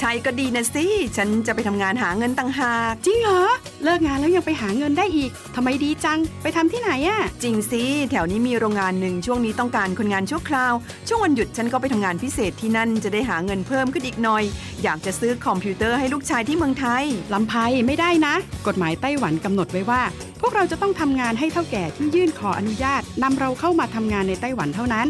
[0.00, 0.86] ใช่ก็ดีนะสิ
[1.16, 3.42] ฉันจะไปทำงานหาเงินต่างหาก จริงเหรอ
[3.84, 10.74] เลิกงานแล้วยังไปหาเงินได้อีก ทำไมดีจัง ไปทำที่ไหนอะจริงสิ แถวนี้มีโรงงานหนึ่งช่วงนี้ต้องการคนงานชั่วคราว
[11.08, 14.44] ช่วงวันหยุดฉันก็ไปทำงานพิเศษที่นั่นจะได้หาเงินเพิ่มขึ้นอีกหน่อย
[14.82, 17.54] อยากจะซื้อคอมพิวเตอร์ให้ลูกชายที่เมืองไทยลำไพ
[17.86, 18.34] ไม่ได้นะ
[18.66, 20.02] กฎหมายไต้หวันกำหนดไว้ว่า
[20.40, 25.08] พวกเราจะต้องทำงานให้เท่าแก่ที่ยื่นขออนุญาตนำเราเข้ามาทำงานในไต้หวันเท่านั้น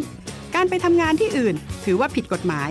[0.55, 2.71] การไปทำงานที่อื่น ถือว่าผิดกฎหมาย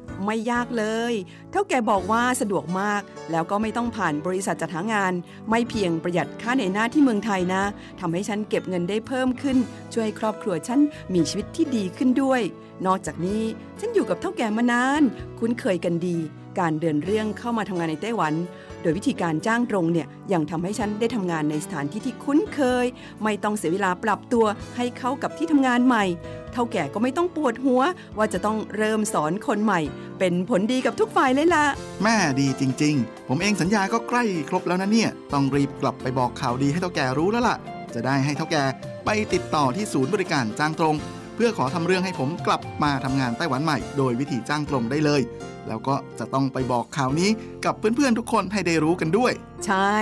[0.25, 1.13] ไม่ยากเลย
[1.51, 3.01] เท่าแก่บอกว่าสะดวกมาก
[3.31, 5.13] แล้วก็ไม่ต้องผ่านบริษัทจัดหางาน
[5.49, 7.63] ไม่เพียงประหยัดค่าในหน้าที่เมืองไทยนะ
[7.99, 9.57] ทำให้ฉันเก็บเงินได้เพิ่มขึ้น
[9.93, 10.79] ช่วยให้ครอบครัวฉัน
[11.13, 12.41] มีชีวิตที่ดีขึ้นด้วย
[12.85, 13.43] นอกจากนี้
[13.79, 15.01] ฉันอยู่กับเท่าแก่มานาน
[15.39, 16.17] คุ้นเคยกันดี
[16.59, 18.33] การเดินเรื่องเข้ามาทำงานในไต้หวัน
[18.81, 22.85] โดยวิธีการจ้างตรงเนี่ยยังทำให้ฉันได้ทำงานในสถานที่ที่คุ้นเคย
[23.23, 24.45] ไม่ต้องเสียเวลาปรับตัว
[24.77, 26.05] ให้เข้ากับที่ทำงานใหม่
[26.53, 27.81] เท่าแก่ก็ไม่ต้องปวดหัว
[28.17, 29.81] ว่าจะต้องเริ่มสอนคนใหม่
[30.19, 31.65] เป็นผลดีกับทุกฝ่ายเลยล่ะ
[32.03, 37.57] แม่ดีจริง ๆ ผมเองสัญญาก็ใกล้ครบแล้วนะเนี่ย ต้องรีบกลับไปบอกข่าวดีให้เท่าแก่รู้แล้วล่ะ
[37.93, 38.63] จะได้ให้เท่าแก่
[39.05, 40.95] ไปติดต่อที่ศูนย์บริการจ้างตรง
[41.35, 45.21] เพื่อขอทำเรื่องให้ผมกลับมาทำงานไต้หวันใหม่ โดยวิธีจ้างตรงได้เลย
[45.67, 47.29] แล้วก็จะต้องไปบอกข่าวนี้
[47.65, 49.31] กับเพื่อนๆทุกคนให้ได้รู้กันด้วย
[49.65, 49.93] ใช่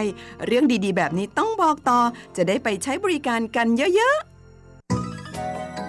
[0.45, 1.99] เรื่องดีๆ แบบนี้ต้องบอกต่อ
[2.37, 4.38] จะได้ไปใช้บริการกันเยอะๆ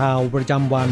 [0.00, 0.90] ข่าวประจำวัน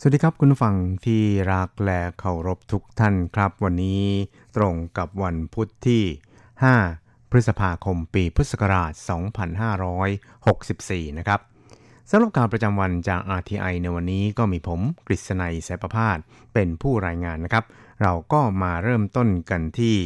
[0.00, 0.74] สวัสดีครับคุณฟัง
[1.06, 1.22] ที่
[1.52, 4.02] รักและเคารพทุกท่านครับ วันนี้
[4.56, 6.02] ตรงกับวันพุทธที่
[6.68, 8.92] 5 พฤษภาคมปีพุทธศักราช
[10.24, 11.40] 2564 นะครับ
[12.10, 16.18] สำหรับข่าวประจำวันจาก RTI ในวันนี้ก็มีผมกฤษณัยสายประพาส
[16.54, 17.64] เป็นผู้รายงานนะครับ
[18.02, 19.96] เราก็มาเริ่มต้นกันที่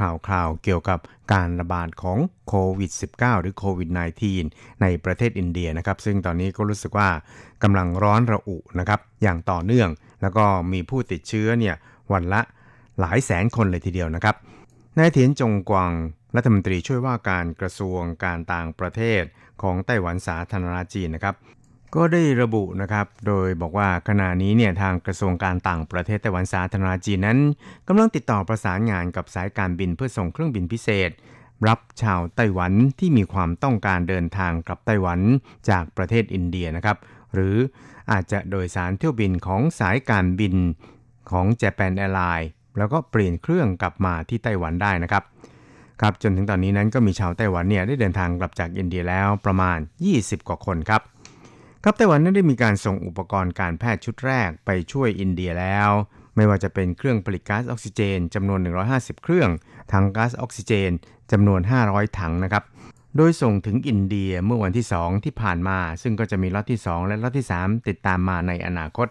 [0.00, 0.98] ข่าวคราวเกี่ยวกับ
[1.32, 3.90] การระบาดของโควิด -19 หรือโควิด
[4.36, 7.08] -19 ในประเทศอินเดียนะครับ ซึ่งตอนนี้ก็รู้สึกว่า
[7.62, 9.88] กำลังร้อนระอุนะครับ อย่างต่อเนื่อง
[10.22, 11.74] แล้วก็มีผู้ติดเชื้อเนี่ย
[12.12, 12.40] วันละ
[13.00, 14.36] หลายแสนคนเลยทีเดียวนะครับ
[14.98, 15.92] นายเทียนจงกวาง
[16.36, 19.22] รัฐมนตรีช่วยว่าการกระทรวงการต่างประเทศ
[19.62, 21.34] ของไต้หวันสาธารณจีนนะครับ
[21.96, 27.38] ก็ได้ระบุนะครับ โดยบอกว่าขณะนี้เนี่ยทางกระทรวงการต่างประเทศไต้หวันสาธารณจีนนั้น
[27.88, 31.10] กำลังติดต่อประสานงานกับสายการบินเพื่อส่งเครื่องบินพิเศษ
[31.68, 35.20] รับชาวไต้หวันที่มีความต้องการเดินทางกลับไต้หวัน
[35.70, 36.96] จากประเทศอินเดียนะครับ
[37.34, 37.56] หรือ
[38.10, 40.54] อาจจะโดยสารเที่ยวบินของสายการบิน
[41.30, 45.22] ของ Japan Airlines แล้วก็เปลี่ยนเครื่องกลับมาที่ไต้หวันได้นะครับ
[46.00, 49.78] ครับจนถึงตอนนี้นั้นก็มีชาวไต้หวันเนี่ยได้เดินทางกลับจากอินเดียแล้วประมาณ
[50.12, 51.02] 20 กว่าคนครับ
[51.88, 55.90] ครับไต้หวันนั้นได้มีการส่งอุปกรณ์การแพทย์ชุดแรกไปช่วยอินเดียแล้ว
[56.36, 58.60] ไม่ว่าจะเป็นเครื่องผลิตก๊าซออกซิเจนจำนวน
[58.92, 59.50] 150 เครื่อง
[59.92, 60.90] ถังก๊าซออกซิเจน
[61.32, 62.64] จำนวน 500 ถังนะครับ
[63.16, 69.08] โดยส่งถึงอินเดียเมื่อวันที่ 2 ที่ผ่านมา ซึ่งก็จะมีล็อตที่ 2 และล็อตที่ 3 ติดตามมาในอนาคต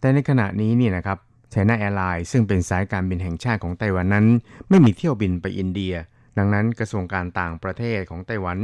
[0.00, 1.18] แต่ในขณะนี้นี่นะครับ
[1.50, 4.26] China Airlines ซึ่งเป็นสายการบินแห่งชาติของไต้หวันนั้น
[4.68, 5.94] ไม่มีเที่ยวบินไปอินเดีย
[6.38, 8.58] ดังนั้นกระทรวงการต่างประเทศของไต้หวัน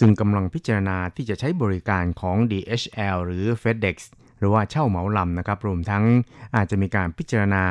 [0.00, 3.96] จึงกำลังพิจารณาที่จะใช้บริการของ DHL หรือ FedEx
[4.38, 6.04] หรือว่าเช่าเหมาลำนะครับ รวมทั้ง
[6.56, 7.64] อาจจะมีการพิจารณา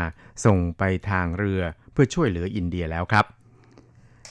[0.45, 1.61] ส่งไปทางเรือ
[1.91, 3.25] เพื่อช่วยเหลืออินเดียแล้วครับ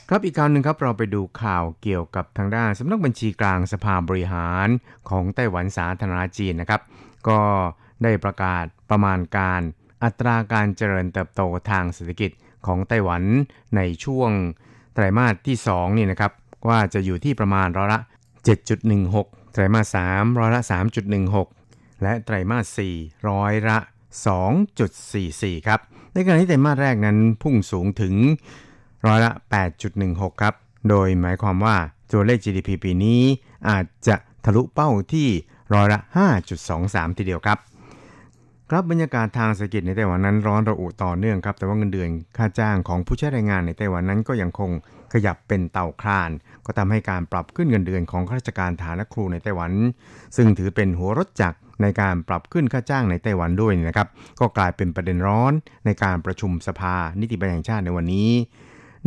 [0.08, 4.68] ครับอีกข่าวหนึ่งครับเราไปดูข่าวเกี่ยวกับทางด้านสำนักบัญชีกลางสภาบริหาร
[5.08, 6.80] ของไต้หวันสาธารณจีนนะครับ
[7.28, 7.40] ก็
[8.02, 9.60] ได้ประกาศประมาณการ
[10.04, 12.30] อัตราการเจริญเติบโตทางเศรษฐกิจ
[12.66, 13.22] ของไต้หวัน
[13.76, 14.30] ในช่วง
[14.94, 16.32] ไตรมาสที่2นี่นะครับ
[16.68, 18.00] ว่าจะอยู่ที่ประมาณร้อยละ
[18.76, 20.62] 7.16 ไตรมาส 3 ร้อยละ
[21.32, 23.78] 3.16 และไตรมาส 4 ร้อยละ
[24.92, 25.80] 2.44 ครับ
[26.12, 28.14] ในขณะที่ไตรมาสแรกนั้นพุ่งสูงถึง
[29.06, 29.32] ร้อยละ
[29.86, 30.54] 8.16 ครับ
[30.88, 31.76] โดยหมายความว่า
[32.12, 33.20] ตัวเลข GDP ปีนี้
[33.68, 35.28] อาจจะทะลุเป้าที่
[35.74, 35.98] ร้อยละ
[36.58, 37.58] 5.23 ทีเดียวครับ
[38.70, 44.70] ครับบรรยากาศทางเศรษฐกิจในไต้หวันนั้นร้อนระอุต่อเนื่องครับ แต่ว่าเงินเดือนค่าจ้างของผู้ใช้แรงงานในไต้หวันนั้นก็ยังคง
[45.12, 46.30] ขยับเป็นเต่าคลาน
[46.66, 49.72] ก็ทำให้การปรับขึ้นเงินเดือนของข้าราชการฐานและครูในไต้หวัน
[50.36, 54.08] ซึ่งถือเป็นหัวรถจักรในการปรับขึ้นค่าจ้างในไต้หวันด้วยนะครับ
[54.40, 55.52] ก็กลายเป็นประเด็นร้อน
[55.86, 58.30] ในการประชุมสภานิติบัญญัติแห่งชาติในวันนี้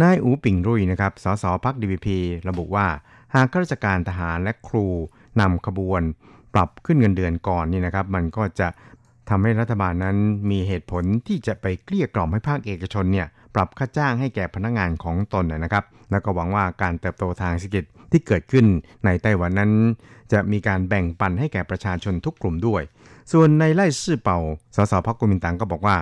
[0.02, 2.18] นายอูปิงรุ่ยนะครับสสพักดีพีพี
[2.50, 2.88] ระบุว่า
[3.36, 4.86] หากข้าราชการทหารและครู
[5.42, 6.02] นำขบวน
[6.54, 8.68] ปรับขึ้นเงินเดือนก่อนนี่นะครับ มันก็จะ
[9.30, 10.18] ทำให้รัฐบาลนั้น
[10.52, 18.66] มีเหตุผลที่จะไปเกลี้ยกล่อมให้ภาคเอกชนเนี่ยปรับค่าจ้างให้แก่พนักงานของตนนะครับ แล้วก็หวังว่าการเติบโตทางเศรษฐกิจที่เกิดขึ้น
[19.06, 19.72] ในไต้หวันนั้น
[20.32, 22.82] จะมีการแบ่งปันให้แก่ประชาชนทุกกลุ่มด้วย
[23.32, 24.40] ส่วนในไล่ซื่อเป่า
[24.76, 25.98] สสพักกุมินตังก็บอกว่า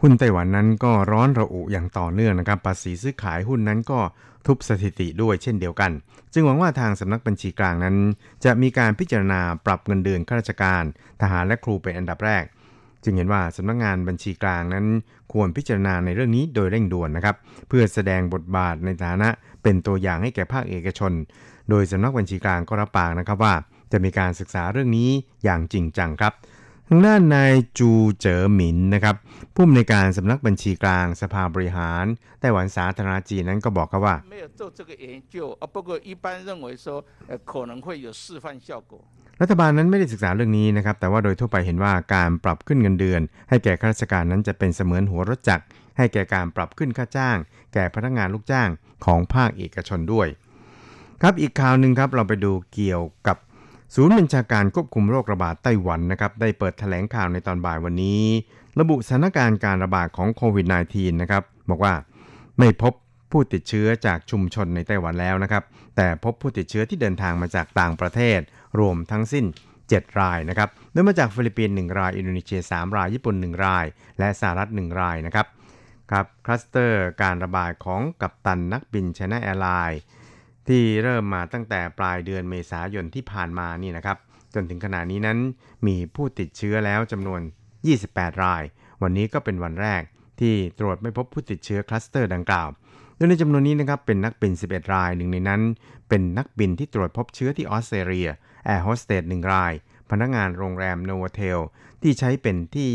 [0.00, 3.98] หุ้นไต้หวันนั้นก็ร้อนระอุอย่างต่อเนื่องนะครับภาษีซื้อขายหุ้นนั้นก็
[4.46, 5.90] ทุบสถิติด้วยเช่นเดียวกัน
[6.32, 7.96] จึงหวังว่าทางสำนักบัญชีกลางนั้น
[8.44, 10.82] จะมีการพิจารณาปรับเงินเดือนข้าราชการ
[11.20, 12.44] ทหารและครูเป็นอันดับแรก
[13.04, 14.86] จึงเห็นว่าสำนักงานบัญชีกลางนั้น
[15.32, 17.36] ควรพิจารณาในเรื่องนี้โดยเร่งด่วนนะครับ
[17.68, 19.28] เพื่อแสดงบทบาทในฐานะ
[19.62, 21.12] เป็นตัวอย่างให้แก่ภาคเอกชน
[21.70, 23.54] โดยสำนักบัญชีกลางก็รับปากนะครับว่า
[23.92, 25.10] จะมีการศึกษาเรื่องนี้
[25.44, 26.32] อย่างจริงจังครับ
[26.88, 27.90] ทางด้านนายจู
[28.20, 29.16] เจ๋อหมินนะครับ
[29.54, 32.04] ผู้อำนวยการสำนักบัญชีกลางสภาบริหาร
[32.40, 34.16] ไต้หวันสาธารณจีนนั้นก็บอกครับว่า
[39.42, 45.64] รัฐบาลนั้นไม่ได้ศึกษาเรื่องนี้นะครับ แต่ว่าโดยทั่วไปเห็นว่าการปรับขึ้นเงินเดือน ให้แก่ข้าราชการนั้นจะเป็นเสมือนหัวรถจักร
[45.98, 47.36] ให้แก่การปรับขึ้นค่าจ้าง
[47.74, 48.68] แก่พนักงานลูกจ้าง
[49.04, 50.28] ของภาคเอกชนด้วย
[51.20, 53.36] ครับอีกข่าวหนึ่งครับเราไปดูเกี่ยวกับ
[53.94, 58.22] ศูนย์บัญชาการควบคุมโรคระบาดไต้หวันนะครับได้เปิดแถลงข่าวในตอนบ่ายวันนี้
[58.80, 61.94] ระบุสถานการณ์การระบาดของโควิด -19 นะครับบอกว่า
[62.58, 62.92] ไม่พบ
[63.30, 65.62] ผู้ติดเชื้อจากชุมชนในไต้หวันแล้วนะครับ
[65.96, 68.40] แต่พบผู้ติดเชื้อที่เดินทางมาจากต่างประเทศ
[68.78, 69.44] รวมทั้งสิ้น
[69.82, 73.86] 7 รายนะครับ โดยมาจากฟิลิปปินส์1ราย อินโดนีเซีย 3 ราย ญี่ปุ่น 1 ราย
[74.18, 75.46] และสหรัฐ 1 รายนะครับ
[76.10, 80.00] ครับ คลัสเตอร์การระบาดของกัปตันนักบินไชน่าแอร์ไลน์
[80.68, 84.16] ที่เริ่มมาตั้งแต่ปลายเดือนเมษายนที่ผ่านมานี่นะครับ
[84.54, 85.38] จนถึงขณะนี้นั้น
[85.86, 87.40] มีผู้ติดเชื้อแล้วจำนวน
[87.92, 88.62] 28 ราย
[89.02, 90.02] วันนี้ก็เป็นวันแรก
[90.40, 92.68] ที่ตรวจไม่พบผู้ติดเชื้อคลัสเตอร์ดังกล่าว
[93.22, 95.62] โดยในจำนวนนี้นะครับเป็นนักบิน 11 รายหนึ่งในนั้น
[96.08, 98.28] เป็นนักบินที่ตรวจพบเชื้อที่ออสเตรเลีย
[98.64, 99.72] แอร์โฮสเตสหนึ่งราย
[100.10, 101.58] พนักงานโรงแรมโนโวเทล
[102.02, 102.90] ที่ใช้เป็นที่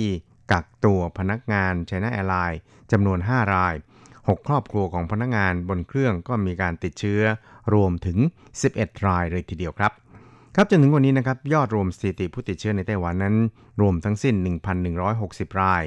[0.51, 2.59] กักตัวพนักงานไชน่าแอร์ไลน์
[2.91, 3.73] จำนวน 5 ราย
[4.11, 7.21] 6 ครอบครัวของพนักงานบนเครื่องก็มีการติดเชื้อ
[7.73, 8.17] รวมถึง
[8.61, 9.91] 11 รายเลยทีเดียวครับ
[10.55, 13.35] ครับจนถึงวันนี้นะครับยอดรวมสถิติผู้ติดเชื้อในไต้หวันนั้น
[13.81, 14.35] รวมทั้งสิ้น
[14.97, 15.83] 1,160 ราย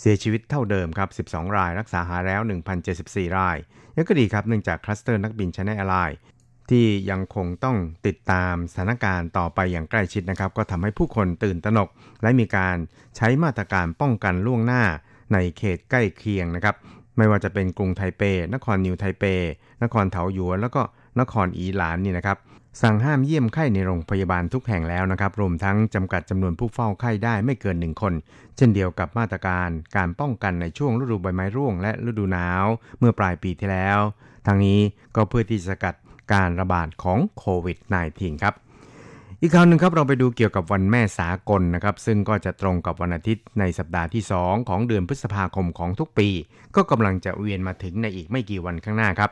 [0.00, 2.40] เสียชีวิตเท่าเดิมครับ 12 ราย รักษาหายแล้ว
[2.88, 3.56] 1,074 ราย
[3.96, 6.18] อย่างไรก็ดีครับเนื่องจากคลัสเตอร์นักบินไชน่าแอร์ไลน์
[6.70, 7.76] ที่ยังคงต้อง
[8.06, 11.88] ติดตามสถานการณ์ต่อไปอย่างใกล้ชิดนะครับ ก็ทำให้ผู้คนตื่นตระหนก
[12.22, 12.76] และมีการ
[13.16, 14.82] ใช้มาตรการป้องกันล่วงหน้า
[15.32, 16.74] ในเขตใกล้เคียงนะครับ
[17.16, 18.22] ไม่ว่าจะเป็นกรุงไทเป
[18.54, 19.24] นครนิวไทเป
[19.82, 20.82] นครเถาหยวน แล้วก็
[21.20, 22.38] นครอีหลานนี่นะครับ
[22.82, 28.14] สั่งห้ามเยี่ยมไข้ในโรงพยาบาลทุกแห่งแล้วนะครับ รวมทั้งจำกัดจำนวนผู้เฝ้าไข้ได้ไม่เกินหนึ่งคน
[28.56, 32.64] เช่นเดียวกับมาตรการการป้องกันในช่วงฤดูใบไม้ร่วง และฤดูหนาว
[32.98, 33.98] เมื่อปลายปีที่แล้ว
[34.46, 34.78] ทางนี้
[35.16, 35.94] ก็เพื่อที่จะสกัด
[36.32, 37.78] การระบาดของโควิด
[38.10, 38.54] -19 ครับ
[39.40, 46.28] อีกข่าวหนึ่งครับเราไปดูเกี่ยวกับวันแม่สากลนะครับ ซึ่งก็จะตรงกับวันอาทิตย์ในสัปดาห์ที่ 2 ของเดือนพฤษภาคมของทุกปี
[46.76, 49.30] ก็กำลังจะเวียนมาถึงในอีกไม่กี่วันข้างหน้าครับ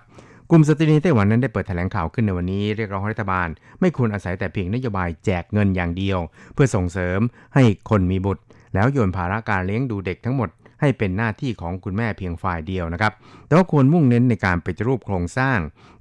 [0.56, 3.48] ลุ่มสตรีนไต้หวันนั้นได้เปิดแถลงข่าวขึ้นในวันนี้เรียกร้องรัฐบาล
[3.80, 6.18] ไม่ควรอาศัยแต่เพียงนโยบายแจกเงินอย่างเดียว
[6.54, 7.20] เพื่อส่งเสริม
[7.54, 8.42] ให้คนมีบุตร
[8.74, 10.48] แล้วโยนภาระการเลี้ยงดูเด็กทั้งหมด
[10.80, 13.12] ให้เป็นหน้าที่ของคุณแม่เพียงฝ่ายเดียวนะครับ
[13.46, 15.58] แต่ว่าควรมุ่งเน้นในการปฏิรูปโครงสร้าง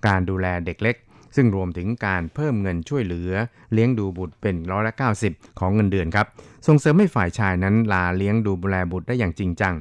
[0.08, 0.96] การดูแลเด็กเล็ก
[1.36, 3.32] ซึ่งรวมถึงการเพิ่มเงินช่วยเหลือ
[3.74, 4.94] เลี้ยงดูบุตรเป็นร้อยละ
[5.26, 6.28] 90 ของเงินเดือนครับ
[6.68, 9.74] ส่งเสริมให้ฝ่ายชายนั้นลาเลี้ยงดูดูแลบุตรได้อย่างจริงจัง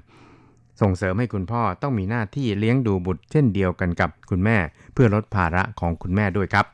[0.82, 4.56] ส่งเสริมให้คุณพ่อต้องมีหน้าที่เลี้ยงดูบุตรเช่นเดียวกันกับคุณแม่
[4.94, 6.66] เพื่อลดภาระของคุณแม่ด้วยครับ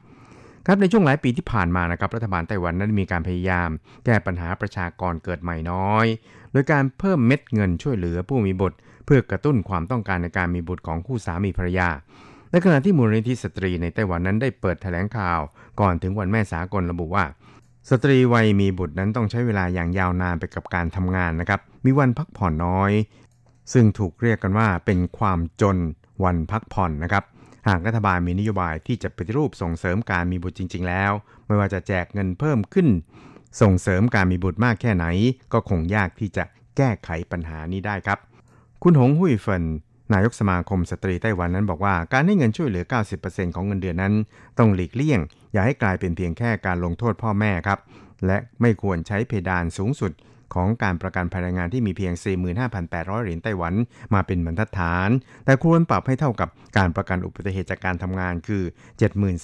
[0.67, 3.69] ครับในช่วงหลายปีที่ผ่านมานะครับรัฐบาลไต้หวันนั้นมีการพยายาม
[4.05, 6.07] แก้ปัญหาประชากรเกิดใหม่น้อย
[6.53, 11.89] โดยการเพิ่มเม็ดเงินช่วยเหลือผู้มีบุตร เพื่อกระตุ้นความต้องการในการมีบุตรของคู่สามีภรรยา
[12.51, 15.41] ในขณะที่มูลนิธิสตรีในไต้หวันนั้นได้เปิดแถลงข่าว
[15.81, 17.25] ก่อนถึงวันแม่สากลระบุว่า
[17.91, 22.93] สตรีวัยมีบุตรนั้นต้องใช้เวลาอย่างยาวนานไปกับการทำงานนะครับมีวันพักผ่อนน้อย
[23.73, 25.79] ซึ่งถูกเรียกกันว่าเป็นความจน
[26.25, 27.25] วันพักผ่อนนะครับ
[27.69, 31.13] หากรัฐบาลมีนโยบายที่จะปฏิรูปส่งเสริมการมีบุตรจริง ๆ แล้ว
[31.47, 32.89] ไม่ว่าจะแจกเงินเพิ่มขึ้น
[33.61, 35.07] ส่งเสริมการมีบุตรมากแค่ไหน
[35.53, 36.45] ก็คงยากที่จะ
[36.77, 38.19] แก้ไขปัญหานี้ได้ครับ
[38.83, 39.65] คุณหงหุยเฟิน
[40.13, 42.85] นายกสมาคมสตรีไต้หวันนั้นบอกว่าการให้เงินช่วยเหลือ
[43.21, 44.15] 90%ของเงินเดือนนั้น
[44.59, 45.21] ต้องหลีกเลี่ยง
[45.53, 47.79] อย่าให้กลายเป็นเพียงแค่การลงโทษพ่อแม่ครับ
[48.27, 50.13] และไม่ควรใช้เพดานสูงสุด
[50.55, 52.13] ของการประกันภัยแรงงานที่มีเพียง
[52.69, 53.75] 45,800 เหรียญไต้หวัน
[54.15, 55.11] มาเป็นบรรทัดฐาน
[55.45, 58.63] แต่ควรปรับให้เท่ากับการประกันอุบัติเหตุจากการทำงานคือ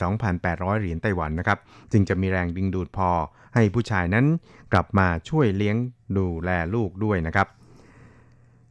[0.01, 1.59] 72,800 เหรียญไต้หวันนะครับ
[1.93, 3.11] จึงจะมีแรงดึงดูดพอ
[3.55, 4.25] ให้ผู้ชายนั้น
[4.73, 5.77] กลับมาช่วยเลี้ยง
[6.17, 7.49] ดูแลลูกด้วยนะครับ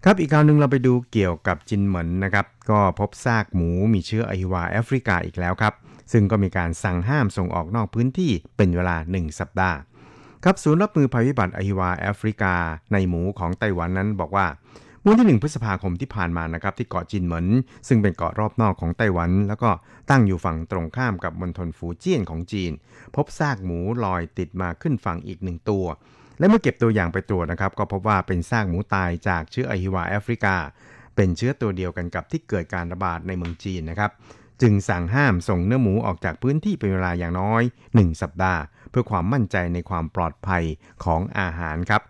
[0.05, 5.73] ครับอีกข่าวหนึ่งเราไปดูเกี่ยวกับจินเหมินนะครับ ก็พบซากหมูมีเชื้ออหิวาแอฟริกาอีกแล้วครับ
[6.11, 9.77] ซึ่งก็มีการสั่งห้ามส่งออกนอกพื้นที่เป็นเวลา 1 สัปดาห์
[10.45, 12.55] ครับศูนย์รับมือภัยพิบัติอหิวาแอฟริกา
[12.93, 14.47] ในหมูของไต้หวันนั้นบอกว่า
[15.01, 17.47] เมื่อที่ 1 พฤษภาคมที่ผ่านมานะครับที่เกาะจินเหมิน
[17.87, 19.69] ซึ่งเป็นเกาะรอบนอกของไต้หวัน แล้วก็
[20.09, 22.71] ตั้งอยู่ฝั่งตรงข้ามกับมณฑลฟูเจี้ยนของจีน
[23.15, 25.85] พบซากหมูลอยติดมาขึ้นฝั่งอีกหนึ่งตัว
[26.39, 30.55] และเมื่อเก็บตัวอย่างไปตรวจนะครับ ก็พบว่าเป็นซากหมูตายจากเชื้ออหิวาแอฟริกา
[31.15, 34.11] เป็นเชื้อตัวเดียวกันกับที่เกิดการระบาดในเมืองจีนนะครับ
[34.61, 38.61] จึงสั่งห้ามส่งเนื้อหมูออกจากพื้นที่เป็นเวลาอย่างน้อย 1 สัปดาห์
[38.93, 40.63] เพื่อความมั่นใจในความปลอดภัย
[41.03, 42.01] ของอาหารครับ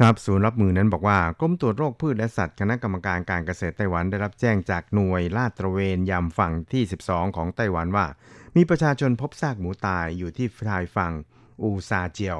[0.00, 8.06] ครับศูนย์รับมือนั้นบอกว่ากรมตรวจโรคพืชและสัตว์คณะกรรมการการเกษตรไต้หวันได้รับแจ้งจากหน่วยลาดตระเวนยามฝั่งที่ 12 ของไต้หวันว่า
[8.56, 11.12] มีประชาชนพบซากหมูตายอยู่ที่ชายฝั่ง
[11.62, 12.38] อูซาเจียว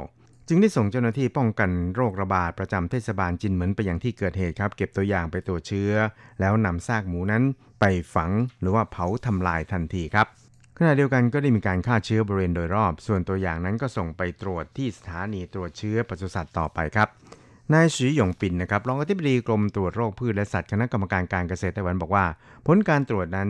[0.49, 5.93] จึงได้ส่งเจ้าหน้าที่ป้องกันโรคระบาดประจำเทศบาลจินเหมินไปยังที่เกิดเหตุครับ เก็บตัวอย่างไปตรวจเชื้อ
[6.41, 7.43] แล้วนำซากหมูนั้น
[7.81, 8.31] ไปฝัง
[8.61, 10.27] หรือว่าเผาทำลายทันทีครับ
[10.79, 17.09] ขณะเดียวกันก็ได้มีการฆ่าเชื้อบริเวณโดยรอบ ส่วนตัวอย่างนั้นก็ส่งไปตรวจที่สถานีตรวจเชื้อปศุสัตว์ต่อไปครับ
[17.73, 22.25] นายสีหยงปินนะครับรองอธิบดีกรมตรวจโรคพืชและสัตว์คณะกรรมการการเกษตรไต้หวันบอกว่า
[22.67, 23.49] ผลการตรวจนั้น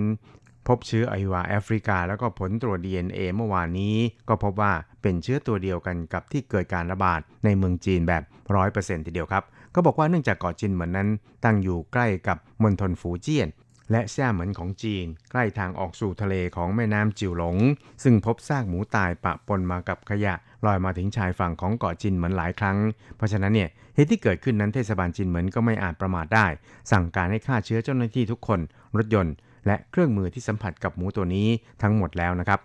[0.67, 3.97] พบเชื้ออหิวาแอฟริกา แล้วก็ผลตรวจ DNA เมื่อวานนี้
[4.29, 8.23] ก็พบว่าเป็นเชื้อตัวเดียวกันกับที่เกิดการระบาดในเมืองจีนแบบ
[8.65, 11.09] 100%ทีเดียวครับ ก็บอกว่าเนื่องจากเกาะจินเหมือนนั้น
[11.45, 13.49] ตั้งอยู่ใกล้กับมณฑลฟูเจี้ยน
[13.91, 17.57] และแซ่เหมินของจีน ใกล้ทางออกสู่ทะเลของแม่น้ำจิวหลง
[18.03, 20.35] ซึ่งพบซากหมูตายปะปนมากับขยะ
[20.67, 22.79] ลอยมาถึงชายฝั่งของเกาะจินเหมือนหลายครั้ง
[23.17, 26.47] เพราะฉะนั้นเนี่ยเหตุที่เกิดขึ้นนั้นเทศบาลจินเหมินก็ไม่อาจประมาทได้
[26.93, 28.61] สั่งการให้ฆ่าเชื้อเจ้าหน้าที่ทุกคน
[28.97, 29.35] รถยนต์
[29.67, 31.49] และเครื่องมือที่สัมผัสกับหมูตัวนี้
[31.83, 32.61] ทั้งหมดแล้วนะครับ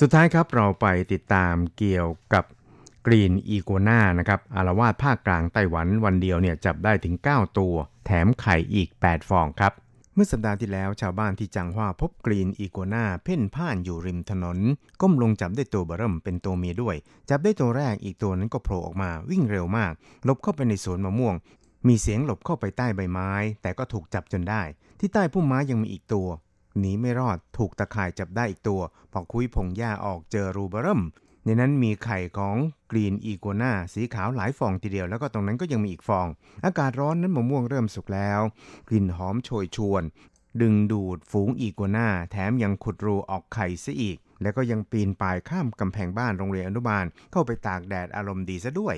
[0.00, 2.44] สุดท้ายครับเราไปติดตามเกี่ยวกับ
[3.06, 7.74] กรีนอีโกนานะครับอารวาสภาคกลางไต้หวันวันเดียวเนี่ยจับได้ถึง 9 ตัว
[8.06, 9.72] แถมไข่อีก 8 ฟองครับ
[10.18, 14.58] เมื่อสัปดาห์ที่แล้วชาวบ้านที่จังหว่าพบกรีนอีโกนาเพ่นพ่านอยู่ริมถนน
[15.00, 16.96] ก้มลงจับได้ตัวเบร์เริ่มเป็นตัวเมียด้วย
[17.30, 19.92] จับได้ตัวแรกอีกตัวนั้นก็โผล่ออกมาวิ่งเร็วมาก
[20.24, 21.34] หลบเข้าไปในสวนมะม่วง
[21.88, 23.30] มีเสียงหลบเข้าไปใต้ใบไม้
[23.62, 24.62] แต่ก็ถูกจับจนได้
[25.00, 26.28] ที่ใต้พุ่มไม้ยังมีอีกตัว
[26.78, 28.80] หนีไม่รอดถูกตะข่ายจับได้อีกตัว
[29.12, 31.02] พอคุยพงหญ้าออกเจอรูเบอร์เริ่ม
[31.46, 32.56] ในนั้นมีไข่ของ
[32.90, 36.26] กรีนอีโกนาสีขาวหลายฟองทีเดียว แล้วก็ตรงนั้นก็ยังมีอีกฟอง
[36.64, 38.40] อากาศร้อนนั้นมะม่วงเริ่มสุกแล้ว
[38.88, 40.02] กลิ่นหอมโชยชวน
[40.60, 48.96] ดึงดูดฝูงอีกัวนาแถมยังขุดรูออกไข่ซะอีก แล้วก็ยังปีนป่ายข้ามกำแพงบ้านโรงเรียนอนุบาลเข้าไปตากแดดอารมณ์ดีซะด้วย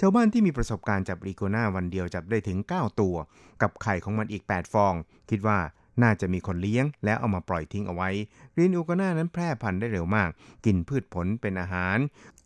[0.00, 3.16] ชาวบ้านที่มีประสบการณ์จับอีกัวนาวันเดียวจับได้ถึง 9 ตัว
[3.62, 4.94] กับไข่ของมันอีก 8 ฟอง
[5.30, 5.58] คิดว่า
[6.02, 8.10] น่าจะมีคนเลี้ยง แล้วเอามาปล่อยทิ้งเอาไว้
[8.56, 10.30] รีนอูกาน่านั้นแพร่พันธุ์ได้เร็วมาก
[10.64, 11.98] กินพืชผลเป็นอาหาร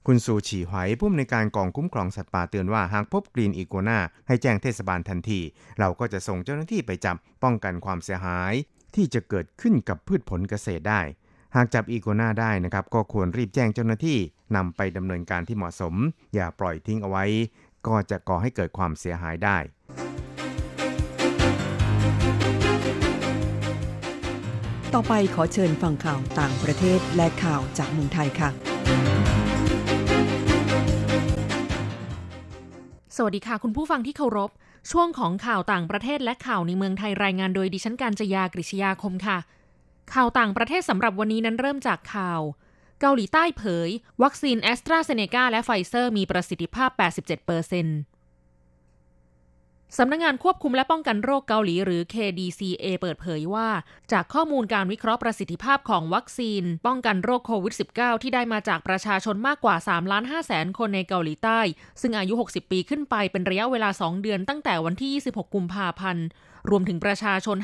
[0.07, 5.41] คุณสูฉีหอยผู้อำนวยการกองคุ้มครองสัตว์ป่าเตือนว่าหากพบกรีนอีกัวนาให้แจ้งเทศบาลทันที
[5.79, 8.53] เราก็จะส่งเจ้าหน้าที่ไปจับป้องกันความเสียหาย
[8.95, 11.01] ที่จะเกิดขึ้นกับพืชผลเกษตรได้
[11.57, 14.19] หากจับอีกัวนาได้นะครับก็ควรรีบแจ้งเจ้าหน้าที่
[14.57, 15.95] นำไปดำเนินการที่เหมาะสม
[16.35, 17.25] อย่าปล่อยทิ้งเอาไว้
[17.87, 19.59] ก็จะก่อให้เกิดความเสียหายได้
[24.99, 28.51] ต่อไปขอเชิญฟังข่าวต่างประเทศและข่าวจากเมืองไทยค่ะ
[33.17, 34.51] สวัสดีค่ะคุณผู้ฟังที่เคารพ
[34.91, 39.39] ช่วงของข่าวต่างประเทศและข่าวในเมืองไทยรายงานโดยดิฉันการจยากริชยาคมค่ะ
[40.15, 42.41] ข่าวต่างประเทศสำหรับวันนี้นั้นเริ่มจากข่าว
[43.01, 43.91] เกาหลีใต้เผย
[44.23, 47.99] วัคซีนแอสตราเซเนกาและไฟเซอร์มีประสิทธิภาพ 87 เปอร์เซ็นต์
[49.99, 53.69] สำนักงานควบคุมและป้องกันโรคเกาหลีหรือ KDCA เปิดเผยว่า
[54.13, 61.61] จากข้อมูลการวิเคราะห์ประสิทธิภาพของวัคซีน ป้องกันโรคโควิด -19 ที่ได้มาจากประชาชนมากกว่า3ล้าน5แสนคนในเกาหลีใต้
[62.01, 66.27] ซึ่งอายุ 60 ปีขึ้นไปเป็นระยะเวลา 2 เดือนตั้งแต่วันที่ 26 กุมภาพันธ์
[66.71, 67.57] รวมถึงประชาชน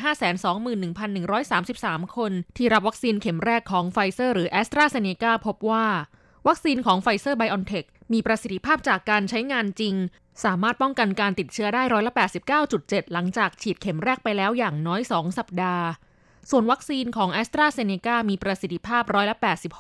[1.25, 5.87] 521,133 คน ที่รับวัคซีนเข็มแรกของไฟเซอร์หรือแอสตราเซเนกาพบว่า
[6.47, 9.95] วัคซีนของไฟเซอร์ไบออนเทค มีประสิทธิภาพจากการใช้งานจริง
[10.45, 12.13] สามารถป้องกันการติดเชื้อได้ร้อยละ
[12.63, 15.87] 89.7 หลังจากฉีดเข็มแรกไปแล้วอย่างน้อย 2 สัปดาห์
[16.51, 19.37] ส่วนวัคซีนของแอสตราเซเนกามีประสิทธิภาพร้อยละ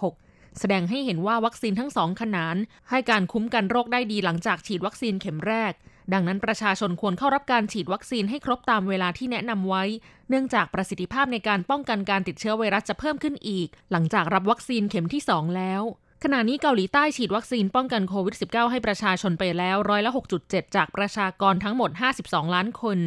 [0.06, 2.56] 86 แสดงให้เห็นว่าวัคซีนทั้งสองขนาน
[2.90, 5.72] ให้การคุ้มกันโรคได้ดีหลังจากฉีดวัคซีนเข็มแรก
[6.12, 9.84] ดังนั้นประชาชนควรเข้ารับการฉีดวัคซีนให้ครบตามเวลาที่แนะนำไว้
[10.28, 15.82] เนื่องจากประสิทธิภาพในการป้องกันการติดเชื้อไวรัสจะเพิ่มขึ้นอีก หลังจากรับวัคซีนเข็มที่ 2 แล้ว
[16.24, 20.10] ขณะนี้เกาหลีใต้ฉีดวัคซีนป้องกันโควิด -19 ให้ประชาชนไปแล้วร้อยละ
[20.42, 21.90] 6.7 จากประชากรทั้งหมด
[22.22, 22.98] 52 ล้านคน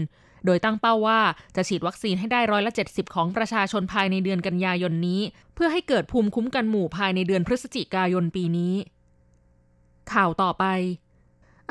[0.45, 1.19] โดยตั้งเป้าว่า
[1.55, 5.21] จะฉีดวัคซีนให้ได้ร้อยละ 70 ของประชาชนภายในเดือนกันยายนนี้
[5.55, 8.73] เพื่อให้เกิดภูมิคุ้มกันหมู่ภายในเดือนพฤศจิกายนปีนี้
[10.13, 10.65] ข่าวต่อไป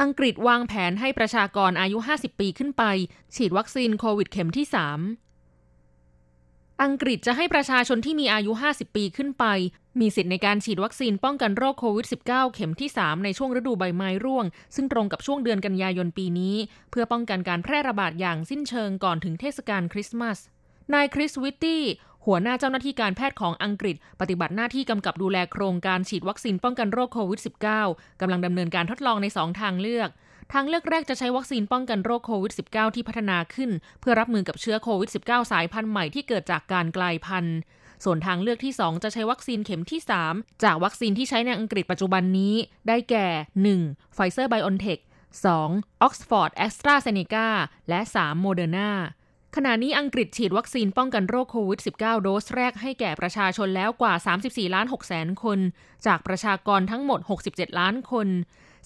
[0.01, 2.83] อังกฤษวางแผนให้ประชากรอายุ 50 ปีขึ้นไป
[3.35, 4.77] ฉีดวัคซีนโควิดเข็มที่ 3
[6.83, 9.45] อังกฤษจะให้ประชาชนที่มีอายุ 50 ปีขึ้นไป
[9.99, 16.57] มีสิทธิ์ในการฉีดวัคซีนป้องกันโรคโควิด -19 เข็มที่ 3 ในช่วงฤดูใบไม้ร่วง ซึ่งตรงกับช่วงเดือนกันยายนปีนี้
[16.91, 20.39] เพื่อป้องกันการแพร่ระบาดอย่างสิ้นเชิงก่อนถึงเทศกาลคริสต์มาส
[20.95, 21.83] นายคริสวิตตี้
[22.27, 27.41] หัวหน้าเจ้าหน้าที่การแพทย์ของอังกฤษ ปฏิบัติหน้าที่กำกับดูแลโครงการฉีดวัคซีนป้องกันโรคโควิด
[27.81, 30.09] -19 กำลังดำเนินการทดลองใน 2 ทางเลือก
[30.53, 37.57] ทางเลือกแรกจะใช้วัคซีนป้องกันโรคโควิด -19 ที่พัฒนาขึ้น เพื่อรับมือกับเชื้อโควิด -19 สายพันธุ์ใหม่ที่เกิดจากการกลายพันธุ์
[38.05, 42.55] ส่วนทางเลือกที่ 2 จะใช้วัคซีนเข็มที่ 3 จากวัคซีนที่ใช้ในอังกฤษปัจจุบันนี้
[42.89, 43.27] ได้แก่
[43.73, 44.15] 1.
[44.15, 44.99] ไฟเซอร์ไบออนเทค
[45.51, 46.07] 2.
[46.07, 47.47] Oxford AstraZeneca
[47.89, 48.45] และ 3.
[48.45, 48.91] Moderna
[49.57, 55.59] ขณะนี้อังกฤษฉีดวัคซีนป้องกันโรคโควิด -19 โดสแรกให้แก่ประชาชนแล้วกว่า 34 ล้าน6แสนคน
[56.07, 58.29] จากประชากรทั้งหมด 67 ล้านคน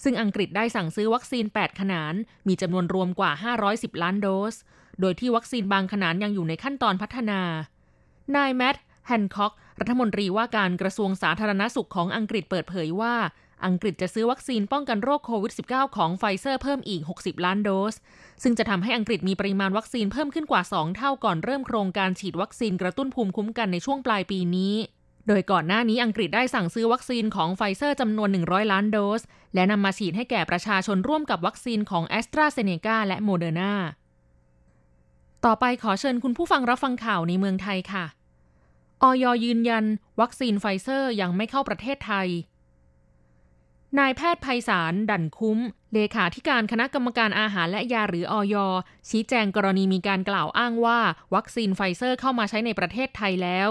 [0.03, 2.13] ซึ่งอังกฤษได้สั่งซื้อวัคซีน 8 ขนาน
[2.47, 3.31] มีจำนวนรวมกว่า
[3.67, 4.55] 510 ล้านโดส
[5.01, 7.41] โดยที่วัคซีนบางขนานยังอยู่ในขั้นตอนพัฒนา
[8.35, 13.15] นายแมตต์ แฮนค็อก รัฐมนตรีว่าการกระทรวงสาธารณสุขของอังกฤษเปิดเผยว่า
[13.65, 17.95] อังกฤษจะซื้อวัคซีนป้องกันโรคโควิด -19 ของไฟเซอร์เพิ่มอีก 60 ล้านโดส
[18.43, 24.75] ซึ่งจะทำให้อังกฤษมีปริมาณวัคซีนเพิ่มขึ้นกว่า 2 เท่าก่อนเริ่มโครงการฉีดวัคซีนกระตุ้นภูมิคุ้มกันในช่วงปลายปีนี้
[25.27, 29.21] โดยก่อนหน้านี้อังกฤษได้สั่งซื้อวัคซีนของไฟเซอร์จำนวน 100 ล้านโดส
[29.55, 33.73] และนำมาฉีดให้แก่ประชาชนร่วมกับวัคซีนของแอสตราเซเนกาและโมเดอร์นา
[35.45, 38.05] ต่อไปขอเชิญคุณผู้ฟังรับฟังข่าวในเมืองไทยค่ะ
[39.03, 39.25] อย.
[39.45, 39.85] ยืนยัน
[40.21, 42.29] วัคซีนไฟเซอร์ยังไม่เข้าประเทศไทย
[43.99, 45.59] นายแพทย์ไพศาลดั่นคุ้ม
[45.93, 48.55] เลขาธิการคณะกรรมการอาหารและยาหรืออย.
[49.09, 50.99] ชี้แจงกรณีมีการกล่าวอ้างว่า
[51.35, 53.69] วัคซีนไฟเซอร์เข้ามาใช้ในประเทศไทยแล้ว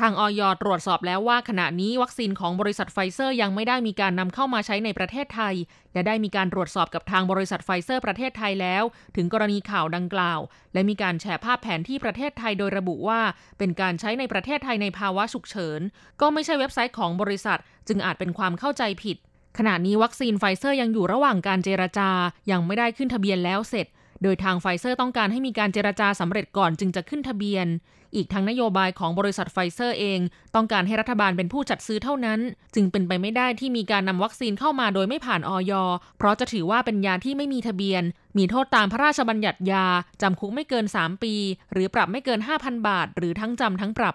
[0.00, 0.42] ทางอย.
[0.62, 5.54] ตรวจสอบแล้วว่าขณะนี้วัคซีนของบริษัทไฟเซอร์ยังไม่ได้มีการนำเข้ามาใช้ในประเทศไทย
[5.92, 8.82] และได้มีการตรวจสอบกับทางบริษัทไฟเซอร์ประเทศไทยแล้ว
[9.16, 10.40] ถึงกรณีข่าวดังกล่าว
[10.72, 13.20] และมีการแชร์ภาพแผนที่ประเทศไทยโดยระบุว่า
[13.58, 15.80] เป็นการใช้ในประเทศไทยในภาวะฉุกเฉิน
[16.20, 19.16] ก็ไม่ใช่เว็บไซต์ของบริษัท จึงอาจเป็นความเข้าใจผิด
[19.58, 22.10] ขณะนี้วัคซีนไฟเซอร์ยังอยู่ระหว่างการเจรจา
[22.50, 23.86] ยังไม่ได้ขึ้นทะเบียนแล้วเสร็จ
[24.22, 27.68] โดยทางไฟเซอร์ต้องการให้มีการเจรจาสำเร็จก่อนจึงจะขึ้นทะเบียน
[28.14, 30.20] อีกทั้งนโยบายของบริษัทไฟเซอร์เอง
[30.54, 32.40] ต้องการให้รัฐบาลเป็นผู้จัดซื้อเท่านั้น
[32.74, 35.72] จึงเป็นไปไม่ได้ที่มีการนำวัคซีนเข้ามาโดยไม่ผ่านอย.
[36.18, 38.02] เพราะจะถือว่าเป็นยาที่ไม่มีทะเบียน
[38.38, 39.86] มีโทษตามพระราชบัญญัติยา
[40.22, 41.34] จำคุกไม่เกิน 3 ปี
[41.72, 44.14] หรือปรับไม่เกิน 5,000 บาท หรือทั้งจำทั้งปรับ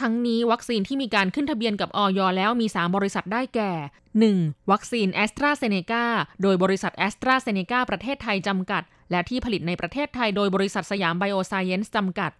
[0.00, 2.20] ทั้งนี้วัคซีนที่มีการขึ้นทะเบียนกับอย.
[2.36, 3.72] แล้วมี 3 บริษัทได้แก่
[4.20, 4.70] 1.
[4.70, 6.04] วัคซีนแอสตราเซเนกา
[6.42, 12.32] โดยบริษัทแอสตราเซเนกาประเทศไทยจำกัด และที่ผลิตในประเทศไทยโดยบริษัทสยามไบโอไซเอนซ์จำกัด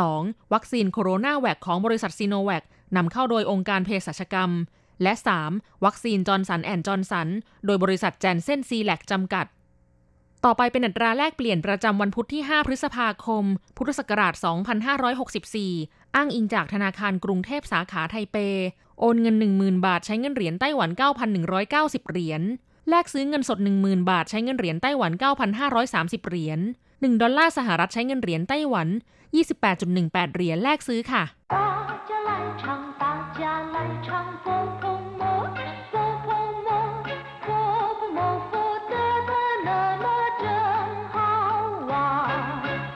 [0.00, 0.52] 2.
[0.52, 2.64] วัคซีนโคโรนาแวคของบริษัทซีโนแวค
[2.96, 4.50] นำเข้าโดยองค์การเภสัชกรรม
[5.02, 5.12] และ
[5.48, 5.84] 3.
[5.84, 7.28] วัคซีนจอห์นสันแอนด์จอห์นสัน
[7.66, 9.46] โดยบริษัทแจนเซนซีแลกจำกัด
[10.44, 13.44] ต่อไปเป็นอัตราแลกเปลี่ยนประจำวันพุธที่ 5 พฤษภาคม
[13.76, 14.34] พุทธศักราช
[15.38, 18.36] 2564 อ้างอิงจากธนาคารกรุงเทพสาขาไทเป
[19.00, 20.90] โอนเงิน 10,000 บาทใช้เงินเหรียญไต้หวัน
[21.50, 22.42] 9,190 เหรียญ
[22.88, 25.12] แลกซื้อเงินสด 10,000 บาทใช้เงินเหรียญไต้หวัน
[25.70, 28.88] 9,530 เหรียญ 1 ดอลลาร์สหรัฐใช้เงินเหรียญไต้หวัน
[29.60, 31.24] 28.18 เหรียญแลกซื้อค่ะ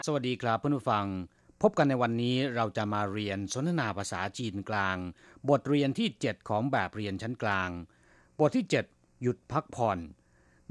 [0.06, 1.06] สวัสดีครับเพื่อนผู้ฟัง
[1.61, 4.97] พบกันในวันนี้เราจะมาเรียนสนทนาภาษาจีนกลาง
[5.49, 7.69] บทเรียนที่ 7 ของแบบเรียนชั้นกลาง
[8.39, 9.99] บทที่ 7 หยุดพักผ่อน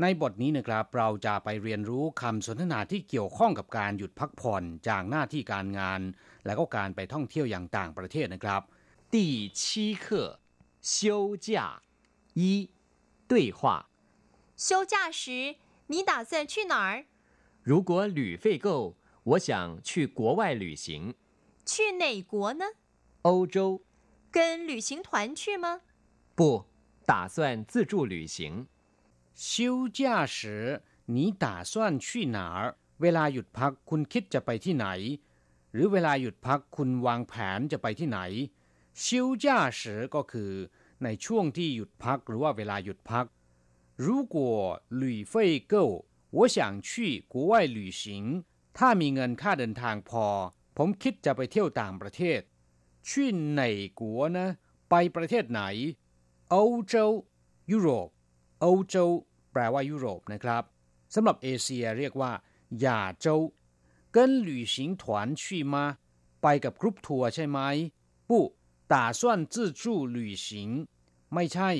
[0.01, 6.01] ในบทนี้นะครับเราจะไปเรียนรู้คำสนทนาที่เกี่ยวข้องกับการหยุดพักผ่อนจากหน้าที่การงาน
[6.47, 8.63] และก็การไปท่องเที่ยวอย่างต่างประเทศนะครับ
[9.15, 9.17] 第
[9.61, 9.63] 七
[10.05, 10.07] 课
[10.95, 10.97] 休
[11.47, 11.49] 假
[12.41, 12.43] 一
[13.31, 13.61] 对话
[14.67, 15.57] 休假时，
[15.93, 17.05] 你打算去哪儿？
[17.63, 18.69] 如果旅费够，
[19.25, 21.15] 我想去国外旅行。
[21.65, 22.65] 去哪国呢？
[23.23, 23.83] 欧洲
[24.31, 25.81] 跟旅行团去吗？
[26.35, 26.65] 不
[27.05, 28.67] 打算自助旅行。
[29.35, 34.87] 休假时你打算去哪儿เวลาหยุดพักคุณคิดจะไปที่ไหน
[35.73, 38.19] หรือเวลาหยุดพักคุณวางแผนจะไปที่ไหน
[38.95, 39.81] 休假时
[40.15, 40.53] ก็คือ
[41.05, 43.27] ในช่วงที่หยุดพักหรือว่าเวลาหยุดพัก
[44.05, 44.37] 如果
[45.03, 45.33] 旅费
[45.73, 45.75] 够
[46.37, 48.45] 我想去国外旅行
[48.79, 50.27] ถ้ามีเงินค่าเดินทางพอ
[50.77, 52.41] ผมคิดจะไปเที่ยวต่างประเทศ
[53.09, 53.11] 去
[53.59, 53.61] 哪
[54.01, 54.03] 国
[54.37, 54.39] 呢
[54.91, 55.63] ไปประเทศไหน
[56.53, 56.55] 欧
[56.93, 56.95] 洲
[57.71, 58.09] ยุโรป
[58.65, 58.95] 欧洲
[59.53, 60.63] แปลว่ายุโรปนะครับ
[61.15, 62.33] สำหรับเอเชียเรียกว่า
[62.85, 62.87] 亚
[63.25, 63.27] 洲
[64.15, 65.05] 跟旅行团
[65.43, 65.75] 去吗
[66.43, 67.59] ไปกับกรุ๊ปทัวร์ใช่ไหม
[68.29, 68.33] 不
[68.93, 69.83] 打算自助
[70.17, 70.49] 旅行
[71.35, 71.71] ไม่ใช่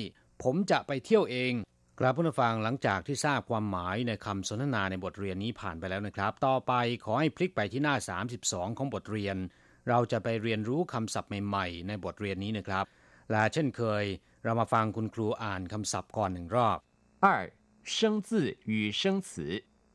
[0.41, 1.53] ผมจะไปเที่ยวเอง
[1.99, 7.95] ครับผู้ฟังหลังจากที่ทราบความหมายในคำสนทนาในบทเรียนนี้ผ่านไปแล้วนะครับ ต่อไปขอให้พลิกไปที่หน้า
[8.35, 9.37] 32 ของบทเรียน
[9.89, 12.85] เราจะไปเรียนรู้คำศัพท์ใหม่ๆ ในบทเรียนนี้นะครับ
[13.31, 14.03] และเช่นเคย
[14.43, 16.77] เรามาฟังคุณครูอ่านคำศัพท์ก่อนหนึ่งรอบ
[17.25, 17.27] 二
[17.93, 18.29] 生字
[18.71, 19.29] 与生词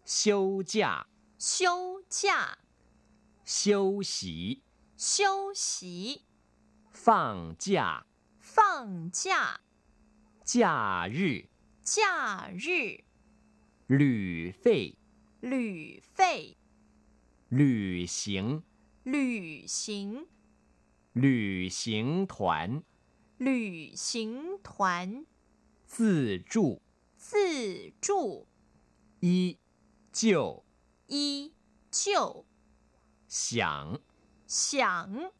[0.04, 0.74] 休假
[1.38, 1.54] 休
[2.08, 2.58] 假、
[3.44, 4.62] 休息
[4.96, 6.22] 休息、
[6.92, 8.06] 放假
[8.38, 9.60] 放假、
[10.44, 11.48] 假日
[11.86, 13.04] 假日、
[13.86, 14.96] 旅费
[15.40, 16.56] 旅费、
[17.48, 18.62] 旅行
[19.04, 20.26] 旅行、
[21.12, 22.82] 旅行团
[23.38, 25.26] 旅行团、
[25.86, 26.80] 自助
[27.16, 28.46] 自助、
[29.20, 29.58] 依
[30.12, 30.64] 旧
[31.08, 31.52] 依
[31.90, 32.46] 旧、
[33.28, 34.00] 想
[34.46, 35.32] 想、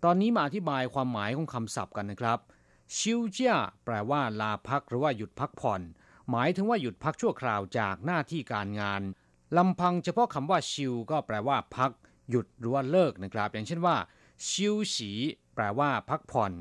[0.00, 2.38] ตอนนี้มาอธิบายความหมายของคำศัพท์กันนะครับ
[2.97, 5.81] ชิวเจียแปลว่าลาพักหรือว่าหยุดพักผ่อน
[6.29, 9.01] หมายถึงว่าหยุดพักชั่วคราวจากหน้าที่การงาน
[9.57, 11.91] ลำพังเฉพาะคำว่าชิวก็แปลว่าพัก
[12.29, 13.95] หยุดหรือว่าเลิกนะครับ อย่างเช่นว่า
[14.47, 15.11] ชิวฉี
[15.55, 16.51] แปลว่าพักผ่อน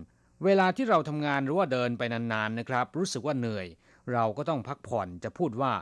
[0.45, 3.67] เวลาที่เราทำงานหรือว่าเดินไปนานๆนะครับ รู้สึกว่าเหนื่อย
[4.13, 5.73] เราก็ต้องพักผ่อนจะพูดว่า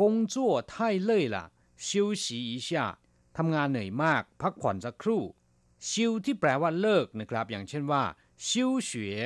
[0.00, 1.44] กงจั่วไทเล่ยล่ะ
[1.86, 2.86] ชิวฉีอีชา
[3.38, 5.22] ทำงานเหนื่อยมาก พักผ่อนสักครู่
[5.88, 8.02] ชิวที่แปลว่าเลิกนะครับ อย่างเช่นว่า
[8.46, 9.18] ชิวเฉวย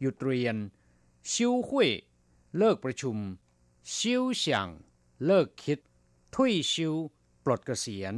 [0.00, 0.56] หยุดเรียน
[1.30, 1.90] ชิวหุย
[2.58, 3.16] เลิกประชุม
[3.94, 4.68] ชิวเฉียง
[5.26, 5.78] เลิกคิด
[6.34, 6.94] ทุยชิว
[7.44, 8.14] ปลดเกษียณ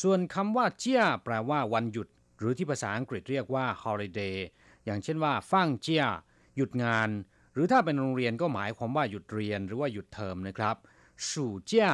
[0.00, 4.36] ส่วนคำว่าเจียแปลว่าวันหยุด หรือที่ภาษาอังกฤษเรียกว่า holiday
[4.84, 6.04] อย่างเช่นว่าฟั่งเจีย
[6.56, 7.08] หยุดงาน
[7.54, 10.76] หรือถ้าเป็นโรงเรียนก็หมายความว่าหยุดเรียนหรือว่าหยุดเทอมนะครับ
[11.30, 11.90] สู่เจีย